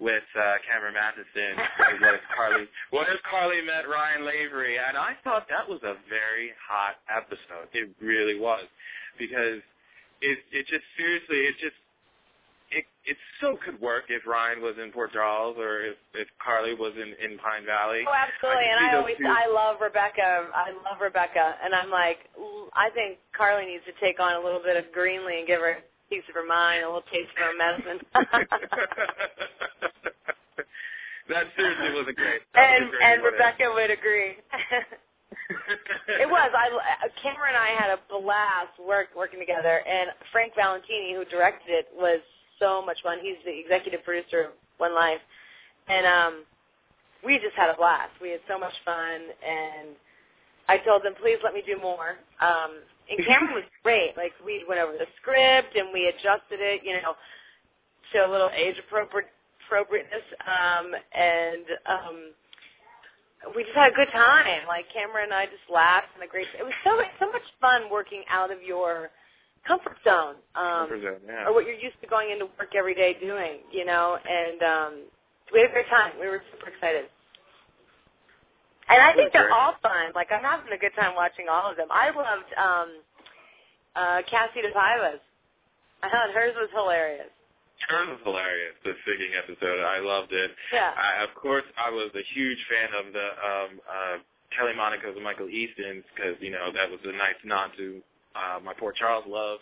[0.00, 1.54] with uh, Cameron Mathison.
[2.00, 2.64] what if Carly?
[2.90, 4.78] What if Carly met Ryan Lavery?
[4.78, 7.66] And I thought that was a very hot episode.
[7.74, 8.64] It really was,
[9.18, 9.58] because
[10.22, 11.74] it it just seriously it just
[12.70, 16.74] it it so could work if Ryan was in Port Charles or if if Carly
[16.74, 18.04] was in in Pine Valley.
[18.06, 18.66] Oh, absolutely.
[18.66, 20.46] I And I always, two- I love Rebecca.
[20.54, 21.56] I love Rebecca.
[21.64, 22.28] And I'm like,
[22.74, 25.78] I think Carly needs to take on a little bit of Greenlee and give her
[26.08, 28.00] piece of her mind, a little taste of her medicine.
[31.28, 32.40] that seriously was a great.
[32.54, 33.22] That and a great and.
[33.24, 34.36] Rebecca would agree.
[36.20, 36.50] it was.
[36.56, 36.68] I
[37.22, 41.88] Cameron and I had a blast work working together, and Frank Valentini, who directed it,
[41.96, 42.20] was
[42.58, 43.18] so much fun.
[43.22, 45.20] He's the executive producer of One Life,
[45.88, 46.44] and um,
[47.24, 48.12] we just had a blast.
[48.20, 49.96] We had so much fun, and
[50.68, 52.20] I told them, please let me do more.
[52.40, 54.16] Um, and Cameron was great.
[54.16, 57.14] Like we went over the script and we adjusted it, you know,
[58.12, 59.28] to a little age appropriate
[59.66, 62.16] appropriateness, um, and um,
[63.54, 64.64] we just had a good time.
[64.66, 66.46] Like Cameron and I just laughed and a great.
[66.58, 69.10] It was so so much fun working out of your
[69.66, 71.44] comfort zone, um, Comfort zone, yeah.
[71.46, 73.60] or what you're used to going into work every day doing.
[73.72, 74.92] You know, and um,
[75.52, 76.12] we had a great time.
[76.20, 77.12] We were super excited.
[78.88, 80.12] And I think they're all fun.
[80.14, 81.88] Like I'm having a good time watching all of them.
[81.90, 82.88] I loved um
[83.96, 85.20] uh Kassie DePaiva's.
[86.02, 87.30] I thought hers was hilarious.
[87.88, 88.74] Hers was hilarious.
[88.84, 90.50] The singing episode, I loved it.
[90.72, 90.92] Yeah.
[90.94, 94.16] I, of course, I was a huge fan of the um, uh,
[94.56, 98.00] Kelly Monaco's and Michael Easton's because you know that was a nice nod to
[98.34, 99.58] uh, my Port Charles love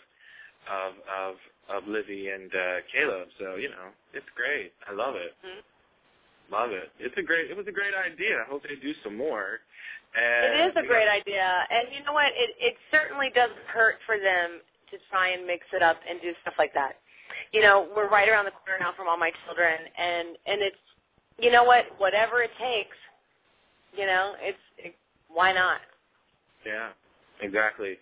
[0.69, 1.35] of of
[1.69, 3.27] of Livvie and uh, Caleb.
[3.39, 4.73] So you know, it's great.
[4.89, 5.33] I love it.
[5.45, 5.61] Mhm.
[6.51, 6.91] Love it.
[6.99, 7.51] It's a great.
[7.51, 8.39] It was a great idea.
[8.39, 9.59] I hope they do some more.
[10.15, 11.43] It And is a great idea.
[11.69, 12.31] And you know what?
[12.33, 16.31] It it certainly doesn't hurt for them to try and mix it up and do
[16.41, 16.95] stuff like that.
[17.51, 20.83] You know, we're right around the corner now from all my children and and it's
[21.37, 21.85] you know what?
[21.97, 22.97] Whatever it takes,
[23.95, 24.95] you know, it's it,
[25.29, 25.81] why not?
[26.65, 26.89] Yeah,
[27.41, 27.97] exactly.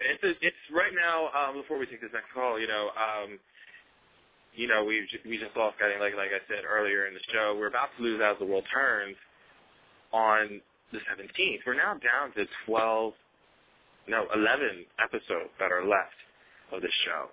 [0.00, 1.28] It's a, it's right now.
[1.36, 3.38] Um, before we take this next call, you know, um,
[4.54, 7.56] you know, we we just lost Guiding Light like I said earlier in the show.
[7.58, 9.16] We're about to lose as the world turns
[10.12, 10.60] on
[10.92, 11.60] the 17th.
[11.66, 13.14] We're now down to 12,
[14.08, 16.16] no, 11 episodes that are left
[16.72, 17.28] of the show,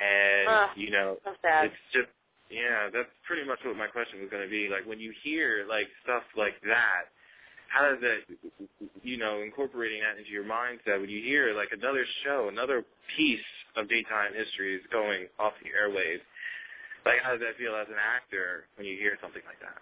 [0.00, 1.30] and Ugh, you know, So
[1.66, 2.08] it's just
[2.50, 4.68] Yeah, that's pretty much what my question was going to be.
[4.68, 7.08] Like when you hear like stuff like that,
[7.68, 8.20] how does that,
[9.02, 12.84] you know, incorporating that into your mindset when you hear like another show, another
[13.16, 13.40] piece
[13.76, 16.20] of daytime history is going off the airwaves?
[17.06, 19.78] Like how does that feel as an actor when you hear something like that?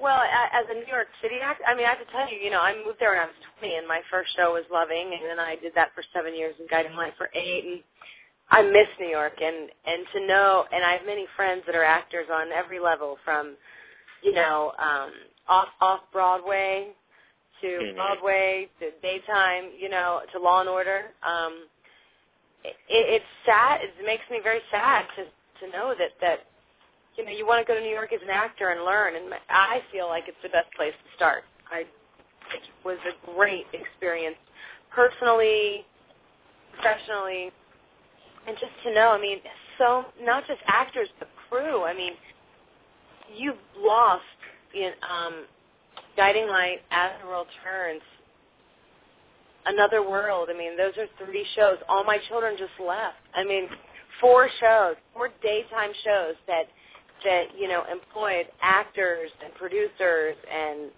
[0.00, 2.50] Well, as a New York City actor, I mean, I have to tell you, you
[2.50, 5.24] know, I moved there when I was 20, and my first show was Loving, and
[5.28, 7.82] then I did that for seven years and Guiding Light for eight, and
[8.50, 11.84] I miss New York, and and to know, and I have many friends that are
[11.84, 13.56] actors on every level, from,
[14.22, 15.12] you know, um,
[15.48, 16.88] off off Broadway
[17.62, 17.96] to Mhm.
[17.96, 21.12] Broadway to daytime, you know, to Law and Order.
[21.22, 21.68] Um,
[22.64, 23.82] it, it's sad.
[23.82, 25.26] It makes me very sad to
[25.60, 26.46] to know that that
[27.16, 29.34] you know you want to go to New York as an actor and learn, and
[29.48, 31.44] I feel like it's the best place to start.
[31.70, 31.80] I
[32.54, 34.36] it was a great experience,
[34.90, 35.84] personally,
[36.74, 37.50] professionally,
[38.46, 39.08] and just to know.
[39.10, 39.38] I mean,
[39.78, 41.84] so not just actors but crew.
[41.84, 42.12] I mean,
[43.36, 44.22] you've lost
[44.74, 45.44] in um,
[46.16, 48.02] Guiding Light, As the World Turns,
[49.66, 50.48] Another World.
[50.52, 51.76] I mean, those are three shows.
[51.88, 53.16] All my children just left.
[53.34, 53.68] I mean,
[54.20, 56.64] four shows, four daytime shows that
[57.24, 60.90] that you know employed actors and producers and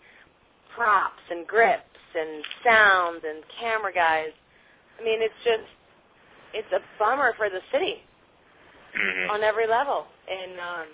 [0.76, 1.82] props and grips
[2.18, 4.30] and sound and camera guys.
[5.00, 5.68] I mean, it's just
[6.54, 7.96] it's a bummer for the city
[8.96, 9.30] Mm-hmm.
[9.30, 10.86] on every level, and um,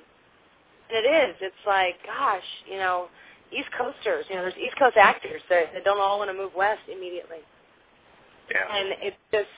[0.90, 1.36] and it is.
[1.40, 3.08] It's like, gosh, you know,
[3.52, 4.26] East Coasters.
[4.30, 7.38] You know, there's East Coast actors that, that don't all want to move west immediately,
[8.50, 8.64] Yeah.
[8.76, 9.48] and it's just,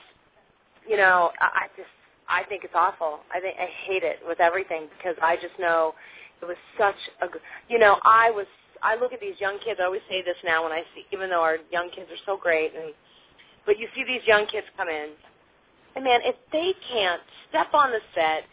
[0.89, 1.89] you know, I, I just
[2.29, 3.19] I think it's awful.
[3.33, 5.93] I think I hate it with everything because I just know
[6.41, 7.27] it was such a,
[7.67, 8.45] you know, I was.
[8.81, 9.79] I look at these young kids.
[9.81, 12.37] I always say this now when I see, even though our young kids are so
[12.37, 12.93] great, and
[13.65, 15.09] but you see these young kids come in,
[15.95, 18.43] and man, if they can't step on the set,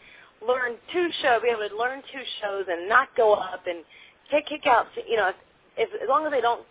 [0.45, 3.85] learn two shows, be able to learn two shows, and not go up and
[4.29, 5.31] kick kick out, you know,
[5.77, 6.65] if, as long as they don't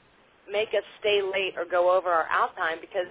[0.51, 3.07] make us stay late or go over our out time, because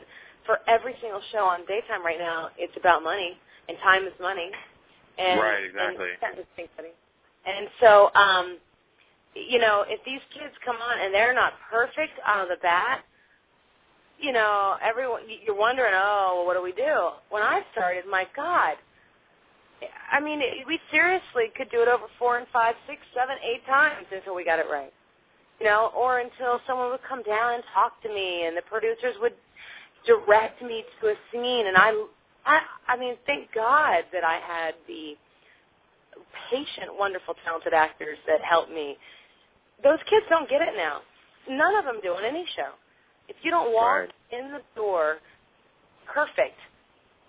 [0.45, 3.37] for every single show on daytime right now, it's about money,
[3.69, 4.51] and time is money.
[5.17, 6.07] And, Right, exactly.
[6.11, 6.45] And, that is
[6.77, 6.91] money.
[7.45, 8.57] and so, um,
[9.35, 13.03] you know, if these kids come on and they're not perfect out of the bat,
[14.19, 17.09] you know, everyone you're wondering, oh, well, what do we do?
[17.29, 18.75] When I started, my God,
[20.11, 23.65] I mean, it, we seriously could do it over four and five, six, seven, eight
[23.65, 24.93] times until we got it right,
[25.59, 29.15] you know, or until someone would come down and talk to me, and the producers
[29.21, 29.33] would
[30.07, 31.91] direct me to a scene, and I,
[32.45, 35.15] I, I mean, thank God that I had the
[36.51, 38.97] patient, wonderful, talented actors that helped me.
[39.83, 41.01] Those kids don't get it now.
[41.49, 42.71] None of them do on any show.
[43.29, 44.11] If you don't walk Right.
[44.31, 45.19] in the door
[46.05, 46.59] perfect,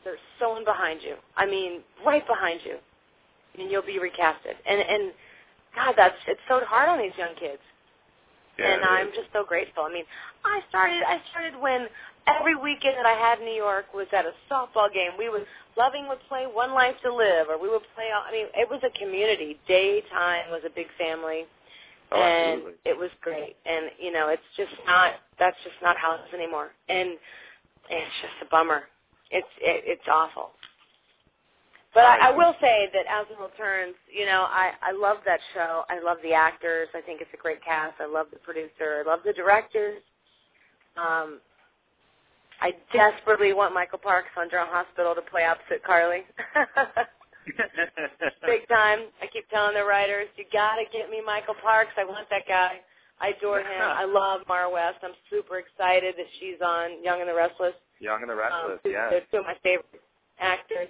[0.05, 1.17] there's someone behind you.
[1.37, 2.79] I mean, right behind you,
[3.59, 4.57] and you'll be recasted.
[4.67, 5.15] And and
[5.77, 7.63] God, that's it's so hard on these young kids.
[8.59, 9.15] Yeah, and I'm is.
[9.17, 9.85] just so grateful.
[9.85, 10.05] I mean,
[10.45, 11.89] I started I started when
[12.27, 15.13] every weekend that I had in New York was at a softball game.
[15.19, 15.47] We would
[15.77, 18.09] Loving would play One Life to Live, or we would play.
[18.13, 19.59] I mean, it was a community.
[19.69, 21.45] Daytime was a big family,
[22.13, 22.73] Oh, and absolutely.
[22.87, 23.57] it was great.
[23.67, 25.15] And you know, it's just not.
[25.39, 26.71] That's just not how it is anymore.
[26.89, 27.11] And
[27.91, 28.85] it's just a bummer.
[29.31, 30.51] It's it, it's awful.
[31.95, 35.19] But I, I will say that As the World Turns, you know, I I love
[35.27, 35.85] that show.
[35.91, 36.89] I love the actors.
[36.95, 37.95] I think it's a great cast.
[38.01, 39.05] I love the producer.
[39.05, 40.01] I love the directors.
[40.97, 41.41] Um,
[42.61, 46.23] I desperately want Michael Parks on General Hospital to play opposite Carly.
[48.47, 49.01] Big time.
[49.23, 51.93] I keep telling the writers, you got to get me Michael Parks.
[51.97, 52.81] I want that guy.
[53.21, 53.67] I adore him.
[53.81, 54.99] I love Maura West.
[55.03, 57.73] I'm super excited that she's on Young and the Restless.
[58.01, 59.09] Young and the Um, Restless, yeah.
[59.11, 60.03] They're two of my favorite
[60.41, 60.89] actors.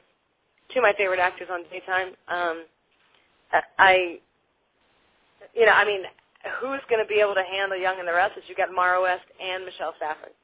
[0.72, 2.14] Two of my favorite actors on daytime.
[2.26, 2.64] Um,
[3.78, 4.18] I,
[5.54, 6.02] you know, I mean,
[6.60, 8.44] who's going to be able to handle Young and the Restless?
[8.48, 10.34] You got Maura West and Michelle Stafford.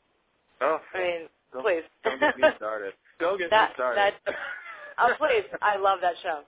[0.62, 1.82] Oh, I mean, don't, please.
[2.04, 2.94] don't get me started.
[3.18, 4.14] Don't get that, me started.
[4.26, 4.34] That,
[4.98, 5.44] oh, please.
[5.60, 6.42] I love that show.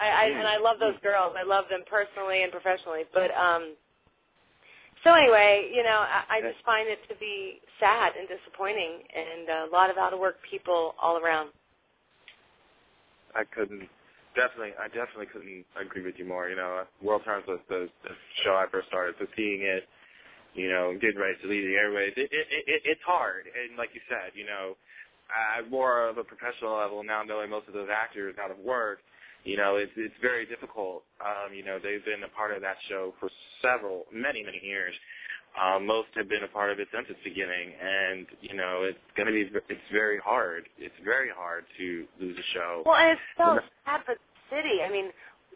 [0.00, 0.38] I, I Mm.
[0.40, 1.34] and I love those girls.
[1.38, 3.04] I love them personally and professionally.
[3.12, 3.76] But um
[5.04, 9.48] so anyway, you know, I, I just find it to be sad and disappointing and
[9.48, 11.50] a lot of out of work people all around.
[13.34, 13.88] I couldn't
[14.34, 16.48] definitely I definitely couldn't agree with you more.
[16.48, 18.10] You know, World Turns was the, the
[18.42, 19.86] show I first started, so seeing it,
[20.54, 23.44] you know, getting ready to leave the airways, it, it, it it's hard.
[23.46, 24.76] And like you said, you know,
[25.58, 28.98] at more of a professional level now, knowing most of those actors out of work,
[29.44, 31.02] you know, it's it's very difficult.
[31.20, 33.28] Um, you know, they've been a part of that show for
[33.60, 34.94] several, many, many years.
[35.54, 38.98] Um, most have been a part of it since its beginning, and you know, it's
[39.16, 40.64] going to be it's very hard.
[40.78, 42.82] It's very hard to lose a show.
[42.86, 44.82] Well, and it's so sad for the city.
[44.82, 45.10] I mean,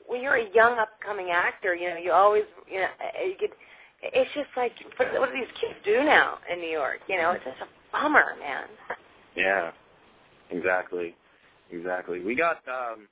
[0.06, 2.88] when you're a young upcoming actor, you know, you always, you know,
[3.24, 3.50] you could.
[4.02, 7.00] It's just like, what do these kids do now in New York?
[7.08, 8.64] You know, it's just a bummer, man.
[9.36, 9.72] Yeah,
[10.50, 11.14] exactly,
[11.72, 12.20] exactly.
[12.20, 13.08] We got um,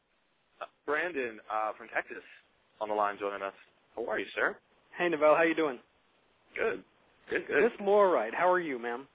[0.86, 2.22] Brandon uh, from Texas
[2.80, 3.54] on the line joining us.
[3.96, 4.56] How are you, sir?
[4.98, 5.78] Hey, Neville, how you doing?
[6.58, 6.82] Good.
[7.30, 7.62] Good, good.
[7.64, 9.06] Miss Laura how are you, ma'am?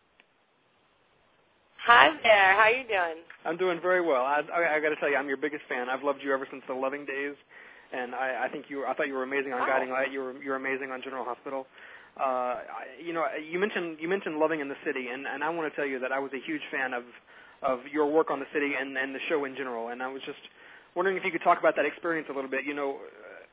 [1.85, 2.53] Hi there.
[2.55, 3.23] How you doing?
[3.45, 4.23] I'm doing very well.
[4.23, 5.89] I, I, I got to tell you, I'm your biggest fan.
[5.89, 7.35] I've loved you ever since the Loving days,
[7.93, 8.79] and I, I think you.
[8.79, 9.65] Were, I thought you were amazing on Oh.
[9.67, 10.11] Guiding Light.
[10.11, 11.67] You were you're amazing on General Hospital.
[12.19, 15.49] Uh, I, you know, you mentioned you mentioned Loving in the City, and and I
[15.49, 17.03] want to tell you that I was a huge fan of
[17.63, 19.89] of your work on the city and and the show in general.
[19.89, 20.41] And I was just
[20.95, 22.65] wondering if you could talk about that experience a little bit.
[22.65, 23.45] You know, uh,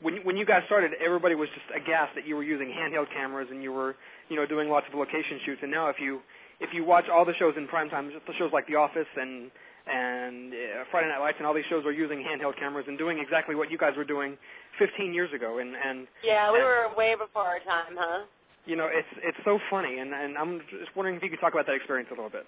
[0.00, 3.48] when when you guys started, everybody was just aghast that you were using handheld cameras
[3.50, 3.96] and you were
[4.28, 5.60] you know doing lots of location shoots.
[5.62, 6.20] And now if you
[6.60, 9.08] if you watch all the shows in prime time, just the shows like The Office
[9.16, 9.50] and
[9.86, 13.18] and uh, Friday Night Lights and all these shows are using handheld cameras and doing
[13.18, 14.36] exactly what you guys were doing
[14.78, 15.58] 15 years ago.
[15.58, 18.24] And and Yeah, we were way before our time, huh?
[18.64, 19.98] you know it's it's so funny.
[19.98, 22.46] And and I'm just wondering if you could talk about that experience a little bit.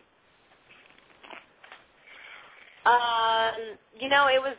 [2.86, 4.56] Um, you know, it was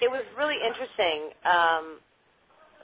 [0.00, 1.30] it was really interesting.
[1.44, 1.98] Um,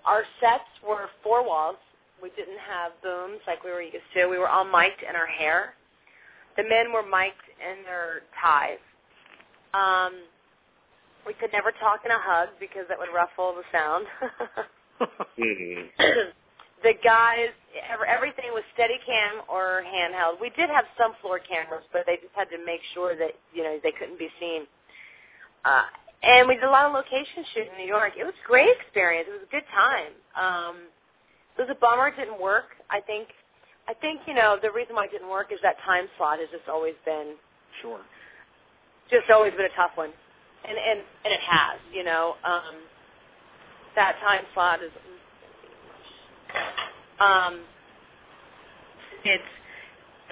[0.05, 1.77] our sets were four walls.
[2.23, 4.27] We didn't have booms like we were used to.
[4.29, 5.75] We were all mic'd in our hair.
[6.59, 8.83] The men were mic'd in their ties.
[9.73, 10.27] Um,
[11.23, 14.05] we could never talk in a hug because that would ruffle the sound.
[15.39, 16.03] Mm-hmm.
[16.83, 17.55] the guys,
[18.03, 20.43] everything was steady cam or handheld.
[20.43, 23.63] We did have some floor cameras, but they just had to make sure that you
[23.63, 24.67] know they couldn't be seen.
[25.65, 25.87] Uh,
[26.23, 28.19] and we did a lot of location shooting in New York.
[28.19, 29.31] It was a great experience.
[29.31, 30.13] It was a good time.
[30.35, 30.75] Um,
[31.55, 32.75] it was a bummer it didn't work.
[32.91, 33.29] I think,
[33.89, 36.49] I think you know the reason why it didn't work is that time slot has
[36.53, 37.35] just always been
[37.81, 38.01] Sure.
[39.11, 40.11] just always been a tough one,
[40.69, 41.81] and and and it has.
[41.93, 42.77] You know, um,
[43.97, 44.93] that time slot is.
[47.19, 47.61] Um,
[49.25, 49.43] it's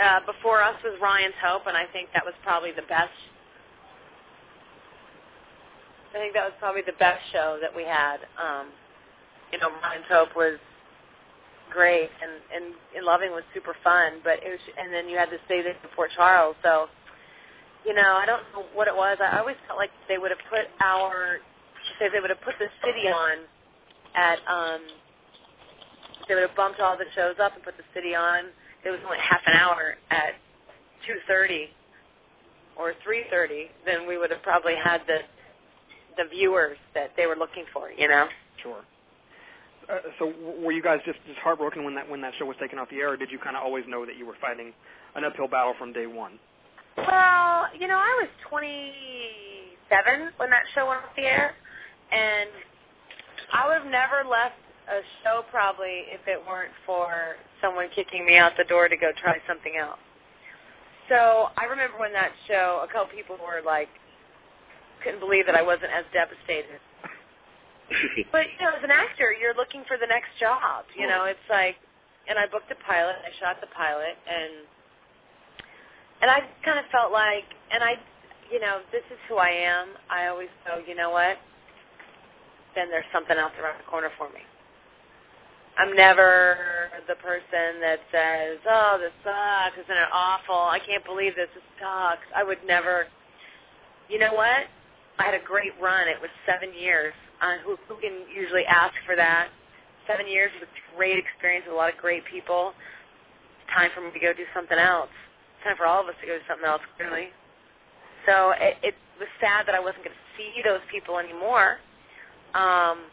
[0.02, 3.10] uh, before us was Ryan's Hope, and I think that was probably the best.
[6.14, 8.18] I think that was probably the best show that we had.
[8.36, 8.68] Um,
[9.52, 10.58] you know, Ryan's Hope was
[11.72, 14.20] great, and and, and Loving was super fun.
[14.24, 16.88] But it was, and then you had to stay there in Port Charles, so
[17.86, 19.18] you know, I don't know what it was.
[19.20, 21.38] I always felt like they would have put our,
[21.98, 23.38] say they would have put the city on
[24.16, 24.80] at, um,
[26.28, 28.46] they would have bumped all the shows up and put the city on.
[28.84, 30.34] It was only half an hour at
[31.06, 31.68] 2:30
[32.76, 33.70] or 3:30.
[33.86, 35.20] Then we would have probably had the
[36.16, 37.90] the viewers that they were looking for.
[37.90, 38.28] You know.
[38.62, 38.82] Sure.
[39.88, 40.32] Uh, so
[40.62, 42.96] were you guys just just heartbroken when that when that show was taken off the
[42.96, 44.72] air, or did you kind of always know that you were fighting
[45.14, 46.38] an uphill battle from day one?
[46.96, 51.54] Well, you know, I was 27 when that show went off the air,
[52.10, 52.50] and
[53.52, 54.56] I would have never left
[54.88, 59.10] a show probably if it weren't for someone kicking me out the door to go
[59.20, 59.98] try something else.
[61.08, 63.88] So I remember when that show, a couple people were like,
[65.04, 66.80] couldn't believe that I wasn't as devastated.
[68.32, 70.84] But you know, as an actor, you're looking for the next job.
[70.96, 71.76] You know, it's like,
[72.28, 73.16] and I booked a pilot.
[73.22, 74.66] I shot the pilot, and
[76.22, 77.94] and I kind of felt like, and I,
[78.50, 79.88] you know, this is who I am.
[80.10, 81.36] I always go, you know what?
[82.74, 84.40] Then there's something else around the corner for me.
[85.78, 89.76] I'm never the person that says, "Oh, this sucks.
[89.76, 90.56] Isn't it awful?
[90.56, 91.48] I can't believe this.
[91.54, 93.06] This sucks." I would never.
[94.08, 94.68] You know what?
[95.18, 96.08] I had a great run.
[96.08, 97.12] It was seven years.
[97.40, 99.48] Uh, who, who can usually ask for that?
[100.06, 102.72] Seven years was a great experience with a lot of great people.
[102.72, 105.12] It's time for me to go do something else.
[105.58, 107.34] It's time for all of us to go do something else, clearly.
[108.24, 111.78] So it, it was sad that I wasn't going to see those people anymore.
[112.54, 113.10] Um,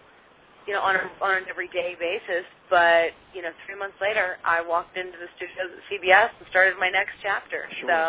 [0.67, 2.47] you know, on, a, on an everyday basis.
[2.69, 6.75] But you know, three months later, I walked into the studios at CBS and started
[6.79, 7.67] my next chapter.
[7.79, 7.89] Sure.
[7.89, 8.01] So,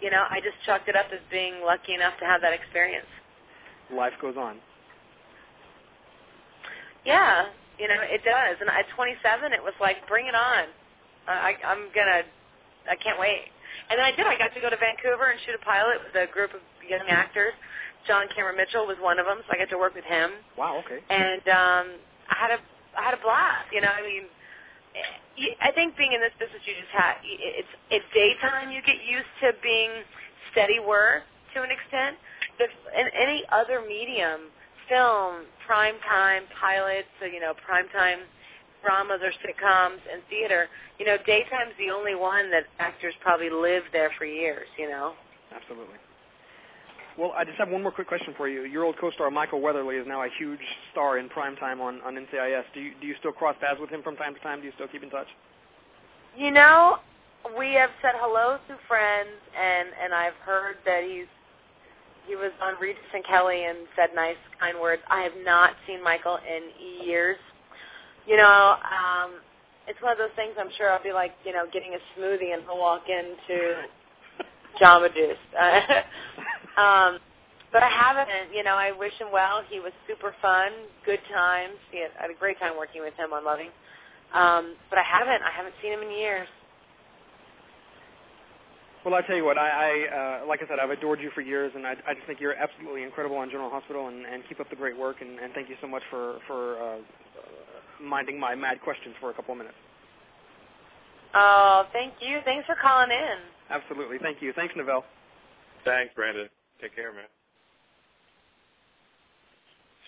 [0.00, 3.06] you know, I just chalked it up as being lucky enough to have that experience.
[3.92, 4.58] Life goes on.
[7.06, 7.46] Yeah,
[7.78, 8.56] you know, it does.
[8.60, 10.70] And at 27, it was like, bring it on.
[11.28, 12.22] I, I'm gonna,
[12.90, 13.48] I can't wait.
[13.90, 14.26] And then I did.
[14.26, 17.06] I got to go to Vancouver and shoot a pilot with a group of young
[17.08, 17.54] actors.
[18.06, 20.32] John Cameron Mitchell was one of them, so I got to work with him.
[20.58, 20.82] Wow.
[20.84, 21.00] Okay.
[21.10, 21.86] and um
[22.30, 22.60] I had a
[22.98, 23.70] I had a blast.
[23.72, 24.24] You know, I mean,
[25.62, 28.70] I think being in this business, you just have it's it's daytime.
[28.70, 29.90] You get used to being
[30.52, 31.24] steady work
[31.54, 32.16] to an extent.
[32.58, 34.52] But in any other medium,
[34.92, 38.18] film, prime time, pilots, so, you know, prime time
[38.84, 40.66] dramas or sitcoms, and theater,
[40.98, 44.66] you know, daytime's the only one that actors probably live there for years.
[44.76, 45.14] You know.
[45.54, 45.96] Absolutely.
[47.18, 48.64] Well, I just have one more quick question for you.
[48.64, 50.60] Your old co-star Michael Weatherly is now a huge
[50.92, 52.64] star in primetime on on NCIS.
[52.74, 54.60] Do you do you still cross paths with him from time to time?
[54.60, 55.28] Do you still keep in touch?
[56.36, 56.98] You know,
[57.56, 61.30] we have said hello through friends, and and I've heard that he's
[62.26, 65.02] he was on Regis and Kelly and said nice, kind words.
[65.10, 67.38] I have not seen Michael in years.
[68.26, 69.32] You know, um,
[69.88, 70.54] it's one of those things.
[70.58, 73.82] I'm sure I'll be like, you know, getting a smoothie and he'll walk into
[74.80, 75.42] Jamba Juice.
[76.78, 77.18] um,
[77.72, 78.54] but I haven't.
[78.54, 79.62] You know, I wish him well.
[79.68, 80.70] He was super fun,
[81.04, 81.74] good times.
[81.90, 83.70] He had, I had a great time working with him on Loving.
[84.34, 85.42] Um, but I haven't.
[85.42, 86.48] I haven't seen him in years.
[89.04, 91.40] Well, I tell you what, I, I uh, like I said, I've adored you for
[91.40, 94.60] years, and I, I just think you're absolutely incredible on General Hospital, and, and keep
[94.60, 96.98] up the great work, and, and thank you so much for for uh,
[98.00, 99.76] minding my mad questions for a couple of minutes.
[101.34, 102.38] Oh, thank you.
[102.44, 103.38] Thanks for calling in.
[103.70, 104.52] Absolutely, thank you.
[104.52, 105.04] Thanks, Neville.
[105.84, 106.48] Thanks, Brandon.
[106.80, 107.24] Take care, man.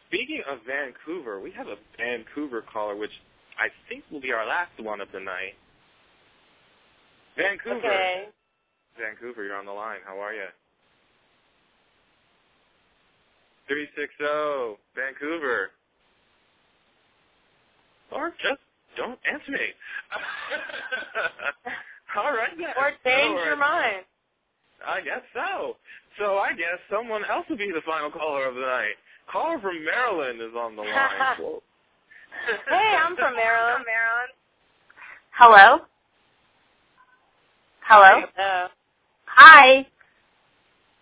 [0.09, 3.11] Speaking of Vancouver, we have a Vancouver caller, which
[3.59, 5.55] I think will be our last one of the night.
[7.37, 7.79] Vancouver.
[7.79, 8.25] Okay.
[8.99, 9.99] Vancouver, you're on the line.
[10.07, 10.47] How are you?
[13.69, 15.71] 360, Vancouver.
[18.13, 18.61] Or just
[18.97, 19.59] don't answer me.
[22.17, 22.69] All right then.
[22.79, 24.05] Or change your mind.
[24.87, 25.77] I guess so.
[26.19, 28.95] So I guess someone else will be the final caller of the night.
[29.31, 31.59] Caller from Maryland is on the line.
[32.69, 33.85] Hey, I'm from Maryland.
[33.87, 34.33] Maryland.
[35.39, 35.79] Hello?
[37.87, 38.25] Hello?
[38.39, 38.69] Uh,
[39.37, 39.87] Hi.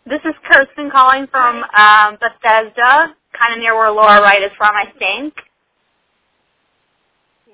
[0.07, 4.75] This is Kirsten calling from um, Bethesda, kind of near where Laura Wright is from,
[4.75, 5.35] I think.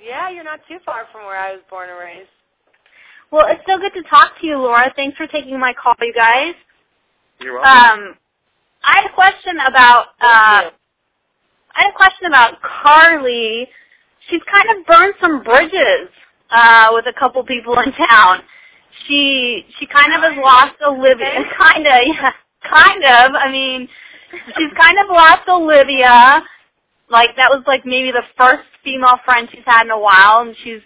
[0.02, 2.30] yeah, you're not too far from where I was born and raised.
[3.30, 4.90] Well, it's so good to talk to you, Laura.
[4.96, 6.54] Thanks for taking my call, you guys.
[7.40, 8.08] You're welcome.
[8.08, 8.14] Um,
[8.84, 10.70] I had a question about uh,
[11.74, 13.68] I had a question about Carly.
[14.30, 16.08] She's kind of burned some bridges
[16.50, 18.40] uh, with a couple people in town.
[19.06, 21.44] She she kind of has lost Olivia.
[21.56, 22.32] Kind of, yeah,
[22.68, 23.34] kind of.
[23.34, 23.88] I mean,
[24.56, 26.42] she's kind of lost Olivia.
[27.10, 30.54] Like that was like maybe the first female friend she's had in a while, and
[30.62, 30.80] she's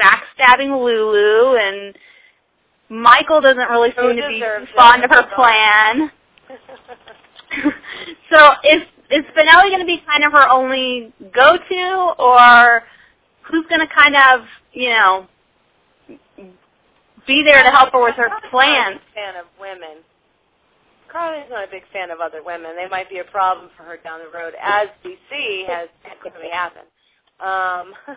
[0.00, 1.56] backstabbing Lulu.
[1.56, 1.94] And
[2.88, 4.42] Michael doesn't really seem to be
[4.74, 6.10] fond of her plan.
[8.30, 12.82] so is is Spinelli going to be kind of her only go-to, or
[13.42, 15.26] who's going to kind of you know
[17.28, 18.98] be there to help her with her plans?
[19.12, 20.02] A fan of women.
[21.12, 22.76] Carly's not a big fan of other women.
[22.76, 26.50] They might be a problem for her down the road, as we see has typically
[26.50, 26.88] happened.
[27.40, 27.94] Um,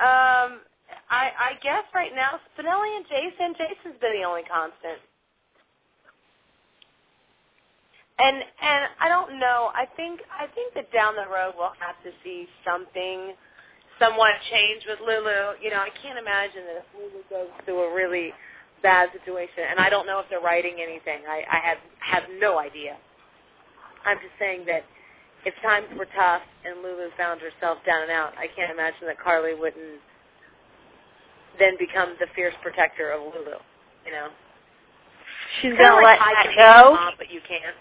[0.00, 0.64] um,
[1.10, 3.54] I, I guess right now Spinelli and Jason.
[3.58, 4.98] Jason's been the only constant.
[8.20, 9.70] And and I don't know.
[9.74, 13.32] I think I think that down the road we'll have to see something
[14.00, 15.60] somewhat change with Lulu.
[15.62, 18.32] You know, I can't imagine that if Lulu goes through a really
[18.82, 21.22] bad situation, and I don't know if they're writing anything.
[21.28, 22.96] I, I have have no idea.
[24.06, 24.84] I'm just saying that
[25.44, 29.20] if times were tough and Lulu found herself down and out, I can't imagine that
[29.20, 30.00] Carly wouldn't
[31.58, 33.60] then become the fierce protector of Lulu.
[34.06, 34.28] You know,
[35.60, 37.76] She's Kinda to like let I that go, mom, but you can't.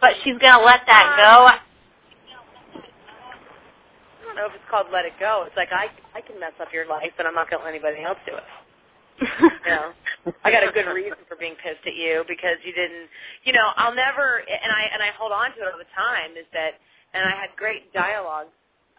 [0.00, 1.58] but she's going to let that uh, go.
[4.38, 5.42] I don't know if it's called let it go.
[5.50, 7.74] It's like I I can mess up your life, but I'm not going to let
[7.74, 8.46] anybody else do it.
[9.66, 9.90] You know,
[10.46, 13.10] I got a good reason for being pissed at you because you didn't.
[13.42, 16.38] You know, I'll never, and I and I hold on to it all the time.
[16.38, 16.78] Is that,
[17.18, 18.46] and I had great dialogue,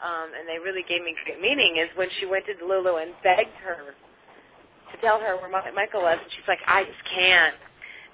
[0.03, 1.79] um, and they really gave me great meaning.
[1.79, 3.95] Is when she went to Lulu and begged her
[4.91, 7.55] to tell her where Mi- Michael was, and she's like, I just can't.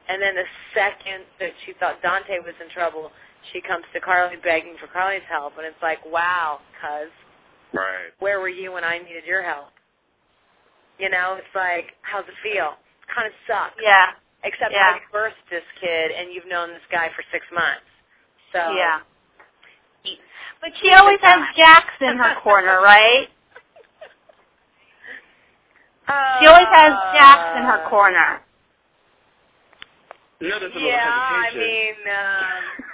[0.07, 0.47] And then the
[0.77, 3.09] second that she thought Dante was in trouble,
[3.53, 7.09] she comes to Carly begging for Carly's help, and it's like, wow, cuz
[7.73, 8.11] Right.
[8.19, 9.71] where were you when I needed your help?
[10.97, 12.77] You know, it's like, how's it feel?
[13.03, 13.75] It kind of sucks.
[13.81, 14.13] Yeah.
[14.43, 14.95] Except Yeah.
[14.95, 17.85] I birthed this kid, and you've known this guy for six months.
[18.53, 19.01] So Yeah.
[20.61, 23.29] But she always has Jax in her corner, right?
[26.39, 28.41] She always has Jax in her corner.
[30.41, 32.84] Notice a little Yeah, I mean, um,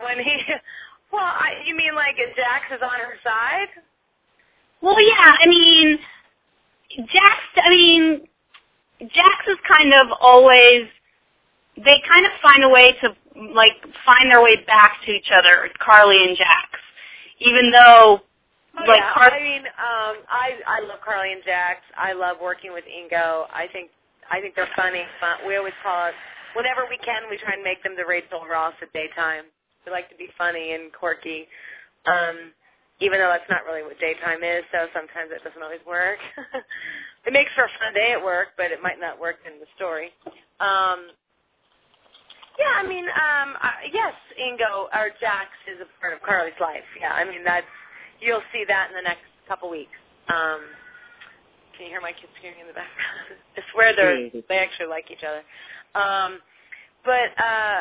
[0.00, 0.36] when he,
[1.12, 3.68] well, I, you mean like Jax is on her side?
[4.80, 5.98] Well, yeah, I mean,
[6.96, 8.26] Jax, I mean,
[9.00, 10.88] Jax is kind of always,
[11.76, 13.14] they kind of find a way to,
[13.54, 16.68] like, find their way back to each other, Carly and Jax.
[17.38, 18.22] Even though,
[18.74, 19.12] Oh, like, yeah.
[19.12, 21.80] Car- I mean, um, I I love Carly and Jax.
[21.94, 23.44] I love working with Ingo.
[23.52, 23.90] I think
[24.30, 25.04] I think they're funny.
[25.20, 25.46] Fun.
[25.46, 26.14] We always call it
[26.56, 29.44] whenever we can, we try and make them the Rachel Ross of daytime.
[29.86, 31.48] We like to be funny and quirky,
[32.06, 32.52] um,
[33.00, 34.64] even though that's not really what daytime is.
[34.72, 36.18] So sometimes it doesn't always work.
[37.26, 39.66] it makes for a fun day at work, but it might not work in the
[39.76, 40.10] story.
[40.60, 41.10] Um,
[42.58, 46.84] yeah, I mean, um, uh, yes, Ingo or Jax is a part of Carly's life.
[47.00, 47.66] Yeah, I mean that's
[48.20, 49.96] you'll see that in the next couple weeks.
[50.28, 50.60] Um,
[51.76, 53.40] can you hear my kids screaming in the background?
[53.56, 55.42] I swear they they actually like each other.
[55.96, 56.38] Um,
[57.04, 57.80] but uh,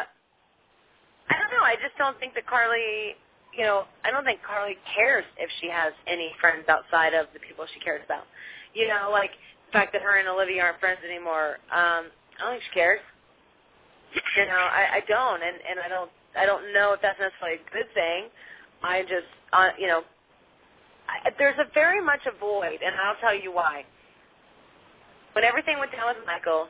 [1.32, 1.64] I don't know.
[1.64, 3.16] I just don't think that Carly,
[3.56, 7.40] you know, I don't think Carly cares if she has any friends outside of the
[7.40, 8.28] people she cares about.
[8.76, 9.32] You know, like
[9.68, 11.64] the fact that her and Olivia aren't friends anymore.
[11.72, 13.00] Um, I don't think she cares.
[14.36, 17.64] You know, I, I don't, and and I don't, I don't know if that's necessarily
[17.64, 18.28] a good thing.
[18.84, 20.04] I just, uh, you know,
[21.08, 23.86] I, there's a very much a void, and I'll tell you why.
[25.32, 26.68] When everything went down with Michael,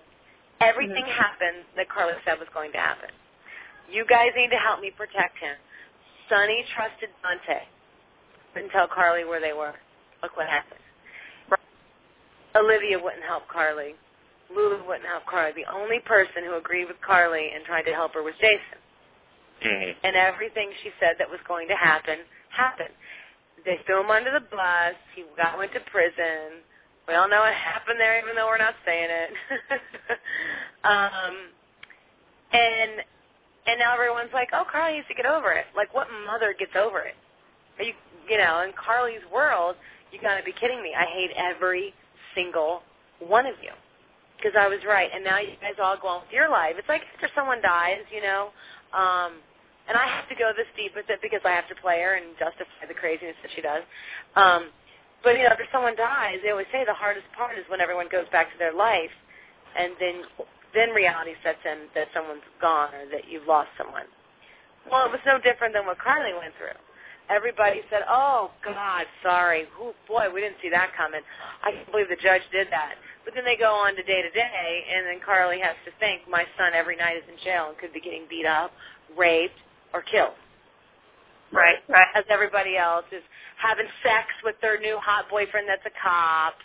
[0.62, 1.18] everything mm-hmm.
[1.18, 3.09] happened that Carly said was going to happen.
[3.91, 5.55] You guys need to help me protect him.
[6.29, 7.67] Sonny trusted Dante.
[8.55, 9.75] Didn't tell Carly where they were.
[10.23, 10.79] Look what happened.
[12.55, 13.95] Olivia wouldn't help Carly.
[14.53, 15.51] Lulu wouldn't help Carly.
[15.55, 18.79] The only person who agreed with Carly and tried to help her was Jason.
[19.63, 19.91] Mm-hmm.
[20.03, 22.19] And everything she said that was going to happen
[22.49, 22.95] happened.
[23.63, 24.97] They threw him under the bus.
[25.15, 26.65] He got went to prison.
[27.07, 29.31] We all know what happened there, even though we're not saying it.
[30.83, 31.35] um,
[32.51, 32.91] and
[33.68, 36.76] and now everyone's like, "Oh, Carly needs to get over it." Like, what mother gets
[36.76, 37.16] over it?
[37.80, 37.93] Are you,
[38.30, 39.76] you know, in Carly's world,
[40.12, 40.93] you got to be kidding me.
[40.97, 41.93] I hate every
[42.36, 42.82] single
[43.20, 43.72] one of you
[44.38, 46.76] because I was right, and now you guys all go on with your life.
[46.78, 48.49] It's like after someone dies, you know,
[48.93, 49.38] um,
[49.88, 52.16] and I have to go this deep with it because I have to play her
[52.18, 53.84] and justify the craziness that she does.
[54.36, 54.70] Um,
[55.24, 58.09] but you know, after someone dies, they always say the hardest part is when everyone
[58.12, 59.14] goes back to their life,
[59.78, 60.26] and then
[60.74, 64.07] then reality sets in that someone's gone or that you've lost someone.
[64.89, 66.78] Well, it was no different than what Carly went through.
[67.30, 69.67] Everybody said, "Oh God, sorry.
[69.80, 71.22] Ooh, boy, we didn't see that coming.
[71.63, 74.32] I can't believe the judge did that." But then they go on to day to
[74.32, 77.78] day, and then Carly has to think, my son every night is in jail and
[77.78, 78.74] could be getting beat up,
[79.15, 79.59] raped,
[79.93, 80.34] or killed.
[81.53, 82.07] Right, right.
[82.15, 83.24] As everybody else is
[83.57, 86.55] having sex with their new hot boyfriend that's a cop,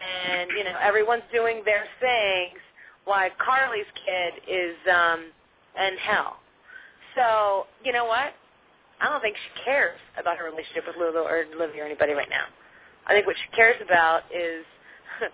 [0.00, 2.60] and you know everyone's doing their things,
[3.08, 5.26] while Carly's kid is um
[5.80, 6.38] in hell.
[7.16, 8.34] So you know what?
[9.00, 12.28] I don't think she cares about her relationship with Lulu or Olivia or anybody right
[12.30, 12.46] now.
[13.06, 14.64] I think what she cares about is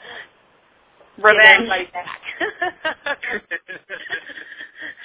[1.22, 2.20] revenge back.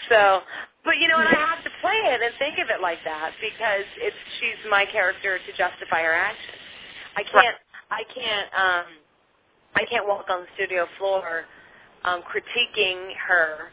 [0.09, 0.41] so,
[0.85, 3.31] but you know, and I have to play it and think of it like that
[3.41, 6.57] because it's she's my character to justify her actions.
[7.17, 7.57] I can't,
[7.91, 8.85] I can't, um,
[9.75, 11.45] I can't walk on the studio floor
[12.03, 13.69] um, critiquing her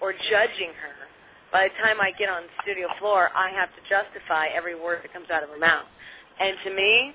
[0.00, 0.96] or judging her.
[1.52, 5.00] By the time I get on the studio floor, I have to justify every word
[5.02, 5.86] that comes out of her mouth.
[6.40, 7.14] And to me,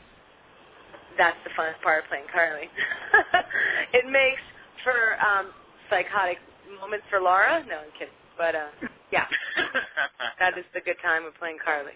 [1.17, 2.67] that's the funnest part of playing Carly.
[3.93, 4.41] it makes
[4.83, 5.53] for um,
[5.89, 6.37] psychotic
[6.81, 7.63] moments for Laura.
[7.67, 8.13] No, I'm kidding.
[8.37, 8.73] But uh,
[9.11, 9.25] yeah,
[10.39, 11.93] that is the good time of playing Carly.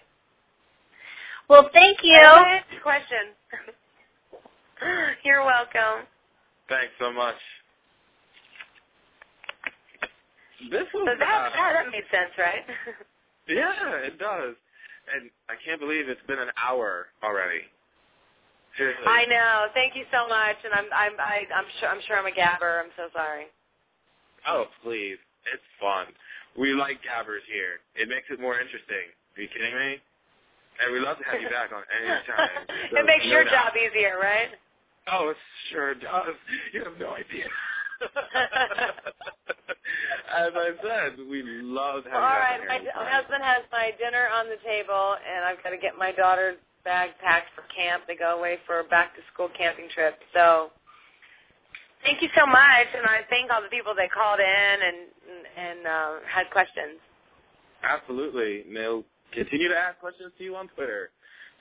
[1.48, 2.20] Well, thank you.
[2.20, 3.34] Next question.
[5.24, 6.06] You're welcome.
[6.68, 7.36] Thanks so much.
[10.70, 12.66] This was so that, uh, that that made sense, right?
[13.48, 14.58] yeah, it does.
[15.14, 17.62] And I can't believe it's been an hour already.
[18.76, 19.06] Seriously.
[19.06, 19.66] I know.
[19.72, 22.82] Thank you so much, and I'm I'm I, I'm sure I'm sure I'm a gabber.
[22.82, 23.46] I'm so sorry.
[24.46, 25.18] Oh please,
[25.52, 26.06] it's fun.
[26.58, 27.78] We like gabbers here.
[27.94, 29.14] It makes it more interesting.
[29.36, 30.02] Are you kidding me?
[30.82, 32.50] And we love to have you back on any time.
[32.92, 33.72] it makes no your doubt.
[33.72, 34.50] job easier, right?
[35.10, 35.36] Oh, it
[35.72, 36.34] sure does.
[36.72, 37.46] You have no idea.
[40.28, 44.46] As I said, we love having All right, my, my husband has my dinner on
[44.46, 48.04] the table, and I've got to get my daughter's bag packed for camp.
[48.06, 50.18] They go away for a back to school camping trip.
[50.34, 50.70] So
[52.04, 54.98] thank you so much, and I thank all the people that called in and
[55.56, 57.00] and uh, had questions.
[57.82, 61.10] Absolutely, and they'll continue to ask questions to you on Twitter.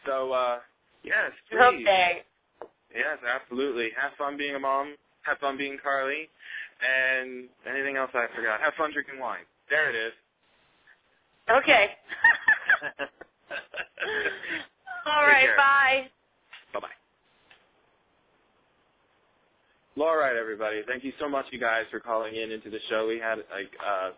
[0.06, 0.60] So uh,
[1.04, 1.84] yes, please.
[1.84, 2.24] Okay.
[2.96, 3.90] Yes, absolutely.
[4.00, 4.96] Have fun being a mom.
[5.24, 6.30] Have fun being Carly.
[6.82, 8.62] And anything else I forgot.
[8.62, 9.46] Have fun drinking wine.
[9.70, 10.14] There it is.
[11.50, 11.88] Okay.
[15.06, 16.08] All right, bye.
[16.74, 16.88] Bye-bye.
[19.96, 20.82] Well, all right, everybody.
[20.88, 23.08] Thank you so much, you guys, for calling in into the show.
[23.08, 24.12] We had like uh,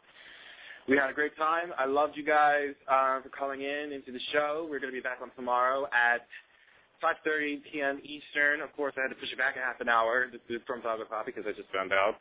[0.89, 1.72] we had a great time.
[1.78, 4.68] I loved you guys uh, for calling in into the show.
[4.70, 6.28] We're going to be back on tomorrow at
[7.01, 8.01] 5:30 p.m.
[8.03, 8.62] Eastern.
[8.62, 10.28] Of course, I had to push it back a half an hour
[10.68, 12.16] from five o'clock because I just found out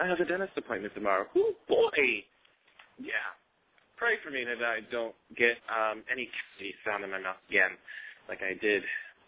[0.00, 1.26] I have a dentist appointment tomorrow.
[1.36, 2.24] Oh boy!
[2.98, 3.32] yeah,
[3.96, 7.72] pray for me that I don't get um, any cavity found in my mouth again,
[8.28, 8.82] like I did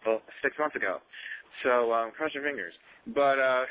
[0.07, 0.99] well six months ago.
[1.63, 2.75] So um, cross your fingers.
[3.15, 3.65] But uh,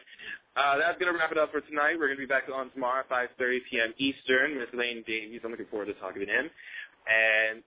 [0.56, 1.96] uh, that's gonna wrap it up for tonight.
[1.98, 3.94] We're gonna be back on tomorrow at 5:30 p.m.
[3.98, 4.58] Eastern.
[4.58, 5.40] Miss Lane Davies.
[5.44, 6.50] I'm looking forward to talking to him.
[7.08, 7.62] And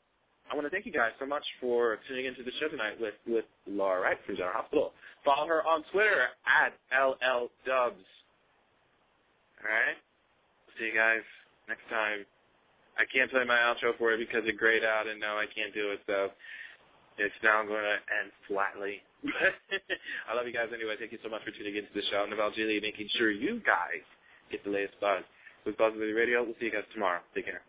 [0.50, 3.16] I want to thank you guys so much for tuning into the show tonight with
[3.28, 4.92] with Laura Wright from General Hospital.
[5.26, 8.06] Follow her on Twitter at LLDubs.
[9.64, 9.98] All right.
[10.78, 11.26] See you guys
[11.68, 12.26] next time.
[12.98, 15.74] I can't play my outro for it because it grayed out, and no, I can't
[15.74, 16.02] do it.
[16.08, 16.30] So
[17.18, 19.02] it's now going to end flatly.
[20.30, 20.96] I love you guys anyway.
[20.98, 22.26] Thank you so much for tuning into the show.
[22.26, 22.64] Novell G.
[22.66, 24.06] Lee making sure you guys
[24.52, 25.24] get the latest buzz
[25.66, 26.44] with Buzzworthy Radio.
[26.44, 27.22] We'll see you guys tomorrow.
[27.34, 27.62] Take care.